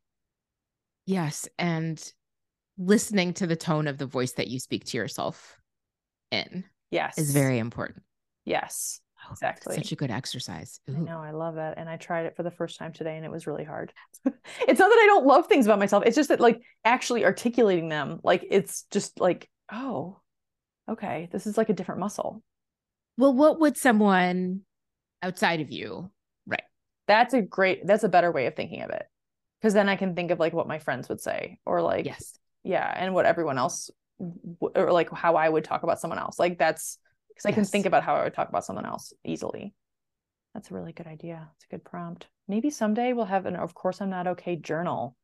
Yes. 1.07 1.49
And 1.59 2.01
listening 2.79 3.35
to 3.35 3.47
the 3.47 3.57
tone 3.57 3.89
of 3.89 3.99
the 3.99 4.07
voice 4.07 4.33
that 4.33 4.49
you 4.49 4.61
speak 4.61 4.85
to 4.85 4.97
yourself 4.97 5.59
in 6.31 6.65
yes 6.91 7.19
is 7.19 7.33
very 7.33 7.59
important. 7.59 8.03
yes 8.45 9.01
Oh, 9.23 9.33
Exactly. 9.33 9.75
Such 9.75 9.93
a 9.93 9.97
good 9.97 10.11
exercise. 10.11 10.81
I 10.89 10.93
know, 10.93 11.19
I 11.19 11.33
love 11.33 11.57
that. 11.57 11.77
And 11.77 11.91
I 11.91 11.99
tried 11.99 12.25
it 12.25 12.37
for 12.37 12.43
the 12.43 12.51
first 12.51 12.79
time 12.79 12.95
today 12.95 13.17
and 13.17 13.25
it 13.25 13.31
was 13.31 13.47
really 13.47 13.65
hard. 13.65 13.93
it's 14.25 14.79
not 14.79 14.89
that 14.89 15.01
I 15.03 15.07
don't 15.09 15.27
love 15.27 15.47
things 15.47 15.67
about 15.67 15.79
myself. 15.79 16.05
It's 16.07 16.17
just 16.17 16.31
that 16.31 16.41
like 16.41 16.63
actually 16.87 17.27
articulating 17.27 17.91
them, 17.91 18.21
like 18.23 18.47
it's 18.51 18.87
just 18.91 19.21
like, 19.21 19.51
oh, 19.71 20.21
okay, 20.89 21.29
this 21.33 21.47
is 21.47 21.59
like 21.59 21.69
a 21.69 21.75
different 21.75 22.01
muscle. 22.01 22.43
Well, 23.19 23.35
what 23.35 23.61
would 23.61 23.77
someone 23.77 24.63
outside 25.23 25.61
of 25.61 25.71
you, 25.71 26.11
right? 26.47 26.63
That's 27.07 27.35
a 27.35 27.43
great, 27.43 27.87
that's 27.87 28.05
a 28.05 28.09
better 28.09 28.31
way 28.33 28.47
of 28.47 28.55
thinking 28.55 28.83
of 28.83 28.91
it. 28.91 29.07
Cause 29.63 29.75
then 29.75 29.89
I 29.89 29.97
can 29.97 30.15
think 30.15 30.31
of 30.31 30.39
like 30.39 30.53
what 30.55 30.69
my 30.69 30.79
friends 30.79 31.09
would 31.09 31.21
say 31.21 31.59
or 31.67 31.83
like, 31.83 32.07
yes. 32.07 32.39
yeah, 32.65 32.93
and 32.97 33.15
what 33.15 33.27
everyone 33.27 33.59
else 33.59 33.91
or 34.61 34.93
like 34.93 35.11
how 35.13 35.37
I 35.37 35.49
would 35.49 35.65
talk 35.65 35.83
about 35.83 36.01
someone 36.01 36.19
else. 36.19 36.39
Like 36.39 36.59
that's 36.59 36.99
because 37.29 37.47
I 37.47 37.53
can 37.53 37.65
think 37.65 37.87
about 37.87 38.03
how 38.03 38.15
I 38.17 38.25
would 38.25 38.35
talk 38.35 38.49
about 38.49 38.65
someone 38.65 38.87
else 38.87 39.13
easily. 39.25 39.75
That's 40.55 40.71
a 40.71 40.75
really 40.75 40.93
good 40.93 41.07
idea. 41.07 41.49
It's 41.57 41.65
a 41.65 41.75
good 41.75 41.85
prompt. 41.85 42.27
Maybe 42.49 42.71
someday 42.71 43.13
we'll 43.13 43.27
have 43.27 43.47
an 43.47 43.57
of 43.57 43.75
course 43.75 44.01
I'm 44.01 44.11
not 44.11 44.27
okay 44.29 44.57
journal 44.57 45.17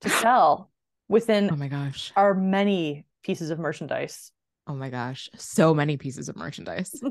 to 0.00 0.10
sell 0.22 0.70
within 1.08 1.50
Oh 1.52 1.56
my 1.56 1.68
gosh. 1.68 2.12
our 2.16 2.34
many 2.34 3.04
pieces 3.22 3.50
of 3.50 3.58
merchandise. 3.58 4.32
Oh 4.66 4.74
my 4.74 4.90
gosh. 4.90 5.28
So 5.36 5.74
many 5.74 5.96
pieces 5.96 6.28
of 6.28 6.36
merchandise. 6.36 7.00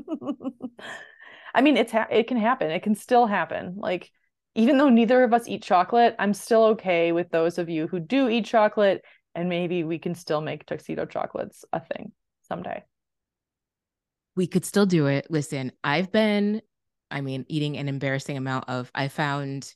I 1.54 1.62
mean, 1.62 1.76
it's 1.76 1.92
ha- 1.92 2.08
it 2.10 2.26
can 2.26 2.36
happen. 2.36 2.70
It 2.70 2.82
can 2.82 2.94
still 2.94 3.26
happen. 3.26 3.74
Like 3.76 4.10
even 4.54 4.78
though 4.78 4.88
neither 4.88 5.22
of 5.24 5.32
us 5.32 5.48
eat 5.48 5.62
chocolate, 5.62 6.14
I'm 6.18 6.34
still 6.34 6.64
okay 6.66 7.12
with 7.12 7.30
those 7.30 7.58
of 7.58 7.68
you 7.68 7.86
who 7.86 8.00
do 8.00 8.28
eat 8.28 8.44
chocolate, 8.46 9.02
and 9.34 9.48
maybe 9.48 9.84
we 9.84 9.98
can 9.98 10.14
still 10.14 10.40
make 10.40 10.66
tuxedo 10.66 11.06
chocolates 11.06 11.64
a 11.72 11.80
thing 11.80 12.12
someday. 12.48 12.84
we 14.36 14.46
could 14.46 14.64
still 14.64 14.86
do 14.86 15.06
it. 15.06 15.26
Listen, 15.30 15.72
I've 15.84 16.10
been, 16.10 16.62
I 17.10 17.20
mean, 17.20 17.44
eating 17.48 17.76
an 17.76 17.88
embarrassing 17.88 18.36
amount 18.36 18.68
of, 18.68 18.90
I 18.94 19.08
found 19.08 19.74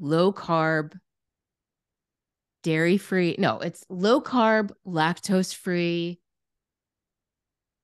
low 0.00 0.32
carb, 0.32 0.98
dairy 2.62 2.98
free. 2.98 3.36
No, 3.38 3.58
it's 3.60 3.84
low 3.88 4.20
carb, 4.20 4.72
lactose 4.86 5.54
free. 5.54 6.20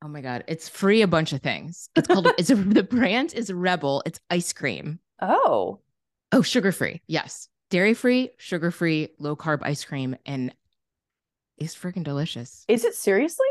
Oh 0.02 0.08
my 0.08 0.20
God. 0.20 0.44
It's 0.48 0.68
free 0.68 1.02
a 1.02 1.06
bunch 1.06 1.32
of 1.32 1.42
things. 1.42 1.90
It's 1.94 2.08
called, 2.08 2.28
it's 2.38 2.50
a, 2.50 2.54
the 2.54 2.82
brand 2.82 3.34
is 3.34 3.52
Rebel. 3.52 4.02
It's 4.06 4.20
ice 4.30 4.52
cream. 4.52 4.98
Oh, 5.20 5.80
Oh, 6.32 6.42
sugar 6.42 6.70
free. 6.72 7.02
Yes. 7.08 7.48
Dairy 7.70 7.92
free, 7.94 8.30
sugar 8.38 8.70
free, 8.70 9.08
low 9.18 9.34
carb 9.34 9.60
ice 9.62 9.84
cream. 9.84 10.16
And 10.24 10.54
it's 11.58 11.74
freaking 11.74 12.04
delicious. 12.04 12.64
is 12.68 12.84
it 12.84 12.94
seriously? 12.94 13.48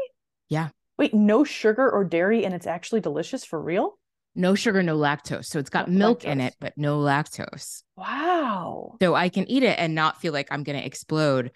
Yeah. 0.47 0.69
Wait, 0.97 1.13
no 1.13 1.43
sugar 1.43 1.89
or 1.89 2.03
dairy, 2.03 2.45
and 2.45 2.53
it's 2.53 2.67
actually 2.67 2.99
delicious 3.01 3.45
for 3.45 3.61
real? 3.61 3.97
No 4.35 4.55
sugar, 4.55 4.81
no 4.83 4.97
lactose. 4.97 5.45
So 5.45 5.59
it's 5.59 5.69
got 5.69 5.89
No 5.89 5.97
milk 5.97 6.23
in 6.25 6.39
it, 6.41 6.55
but 6.59 6.73
no 6.77 6.99
lactose. 6.99 7.83
Wow. 7.95 8.95
So 9.01 9.13
I 9.15 9.29
can 9.29 9.49
eat 9.49 9.63
it 9.63 9.77
and 9.77 9.95
not 9.95 10.19
feel 10.21 10.33
like 10.33 10.47
I'm 10.51 10.63
going 10.63 10.79
to 10.79 10.85
explode, 10.85 11.51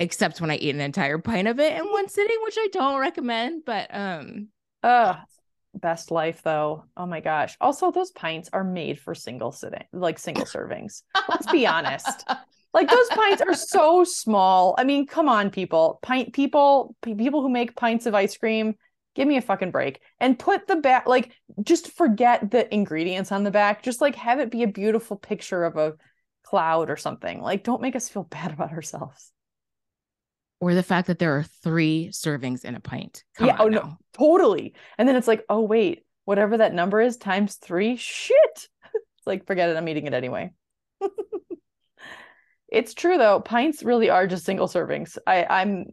except 0.00 0.40
when 0.40 0.50
I 0.50 0.56
eat 0.56 0.74
an 0.74 0.80
entire 0.80 1.18
pint 1.18 1.46
of 1.46 1.60
it 1.60 1.78
in 1.78 1.84
one 1.84 2.08
sitting, 2.08 2.38
which 2.42 2.56
I 2.58 2.68
don't 2.72 2.98
recommend. 2.98 3.64
But 3.64 3.94
um, 3.94 4.48
Ugh, 4.82 5.16
best 5.74 6.10
life 6.10 6.42
though. 6.42 6.84
Oh 6.96 7.06
my 7.06 7.20
gosh. 7.20 7.56
Also, 7.60 7.92
those 7.92 8.10
pints 8.10 8.48
are 8.52 8.64
made 8.64 8.98
for 8.98 9.14
single 9.14 9.52
sitting, 9.52 9.84
like 9.92 10.18
single 10.18 10.44
servings. 10.46 11.02
Let's 11.28 11.50
be 11.52 11.66
honest. 11.66 12.24
Like 12.72 12.88
those 12.88 13.08
pints 13.10 13.42
are 13.42 13.54
so 13.54 14.04
small. 14.04 14.74
I 14.78 14.84
mean, 14.84 15.06
come 15.06 15.28
on, 15.28 15.50
people. 15.50 15.98
Pint 16.02 16.32
people, 16.32 16.96
people 17.02 17.42
who 17.42 17.50
make 17.50 17.76
pints 17.76 18.06
of 18.06 18.14
ice 18.14 18.36
cream, 18.36 18.76
give 19.14 19.28
me 19.28 19.36
a 19.36 19.42
fucking 19.42 19.70
break. 19.70 20.00
And 20.18 20.38
put 20.38 20.66
the 20.66 20.76
back, 20.76 21.06
like, 21.06 21.32
just 21.62 21.92
forget 21.92 22.50
the 22.50 22.72
ingredients 22.72 23.32
on 23.32 23.44
the 23.44 23.50
back. 23.50 23.82
Just 23.82 24.00
like 24.00 24.14
have 24.14 24.40
it 24.40 24.50
be 24.50 24.62
a 24.62 24.68
beautiful 24.68 25.16
picture 25.16 25.64
of 25.64 25.76
a 25.76 25.94
cloud 26.44 26.90
or 26.90 26.96
something. 26.96 27.42
Like, 27.42 27.64
don't 27.64 27.82
make 27.82 27.96
us 27.96 28.08
feel 28.08 28.22
bad 28.30 28.52
about 28.52 28.72
ourselves. 28.72 29.32
Or 30.60 30.74
the 30.74 30.82
fact 30.82 31.06
that 31.08 31.18
there 31.18 31.36
are 31.36 31.42
three 31.42 32.10
servings 32.12 32.64
in 32.64 32.74
a 32.74 32.80
pint. 32.80 33.24
Come 33.36 33.48
yeah. 33.48 33.56
Oh 33.58 33.68
no, 33.68 33.96
totally. 34.12 34.74
And 34.98 35.08
then 35.08 35.16
it's 35.16 35.26
like, 35.26 35.44
oh 35.48 35.62
wait, 35.62 36.04
whatever 36.26 36.58
that 36.58 36.74
number 36.74 37.00
is 37.00 37.16
times 37.16 37.56
three. 37.56 37.96
Shit. 37.96 38.68
It's 39.18 39.26
like, 39.26 39.46
forget 39.46 39.68
it. 39.68 39.76
I'm 39.76 39.86
eating 39.86 40.06
it 40.06 40.14
anyway. 40.14 40.50
it's 42.68 42.94
true 42.94 43.18
though. 43.18 43.38
Pints 43.40 43.82
really 43.82 44.08
are 44.08 44.26
just 44.26 44.46
single 44.46 44.66
servings. 44.66 45.18
I, 45.26 45.44
I'm, 45.44 45.88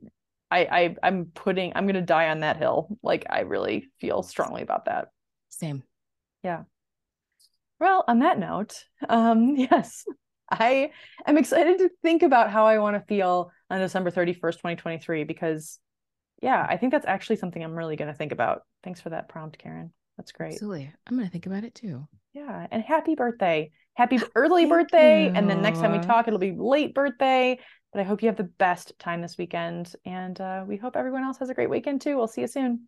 I, 0.49 0.59
I, 0.59 0.95
I'm 1.03 1.25
putting. 1.25 1.73
I'm 1.75 1.87
gonna 1.87 2.01
die 2.01 2.29
on 2.29 2.39
that 2.39 2.55
hill. 2.55 2.97
Like 3.03 3.25
I 3.29 3.41
really 3.41 3.89
feel 3.99 4.23
strongly 4.23 4.61
about 4.61 4.85
that. 4.85 5.09
Same. 5.49 5.83
Yeah. 6.41 6.63
Well, 7.81 8.05
on 8.07 8.19
that 8.19 8.39
note, 8.39 8.85
um, 9.09 9.55
yes, 9.57 10.05
I 10.49 10.91
am 11.25 11.37
excited 11.37 11.79
to 11.79 11.89
think 12.01 12.23
about 12.23 12.51
how 12.51 12.65
I 12.65 12.79
want 12.79 12.95
to 12.95 13.05
feel 13.07 13.51
on 13.69 13.79
December 13.79 14.11
31st, 14.11 14.53
2023, 14.53 15.23
because 15.23 15.79
yeah, 16.41 16.65
I 16.69 16.77
think 16.77 16.91
that's 16.91 17.05
actually 17.05 17.37
something 17.37 17.63
I'm 17.63 17.75
really 17.75 17.95
going 17.95 18.11
to 18.11 18.17
think 18.17 18.31
about. 18.31 18.61
Thanks 18.83 19.01
for 19.01 19.09
that 19.09 19.27
prompt, 19.27 19.57
Karen. 19.57 19.91
That's 20.17 20.31
great. 20.31 20.53
Absolutely. 20.53 20.91
I'm 21.07 21.15
going 21.15 21.27
to 21.27 21.31
think 21.31 21.45
about 21.45 21.63
it 21.63 21.75
too. 21.75 22.07
Yeah. 22.33 22.67
And 22.71 22.83
happy 22.83 23.15
birthday. 23.15 23.71
Happy 23.95 24.19
early 24.35 24.65
birthday. 24.65 25.31
And 25.33 25.49
then 25.49 25.61
next 25.61 25.79
time 25.79 25.91
we 25.91 25.99
talk, 25.99 26.27
it'll 26.27 26.39
be 26.39 26.55
late 26.57 26.93
birthday. 26.93 27.59
But 27.93 28.01
I 28.01 28.03
hope 28.03 28.21
you 28.21 28.27
have 28.27 28.37
the 28.37 28.43
best 28.43 28.93
time 28.99 29.21
this 29.21 29.37
weekend. 29.37 29.93
And 30.05 30.39
uh, 30.39 30.63
we 30.67 30.77
hope 30.77 30.95
everyone 30.95 31.23
else 31.23 31.37
has 31.39 31.49
a 31.49 31.53
great 31.53 31.69
weekend 31.69 32.01
too. 32.01 32.17
We'll 32.17 32.27
see 32.27 32.41
you 32.41 32.47
soon. 32.47 32.87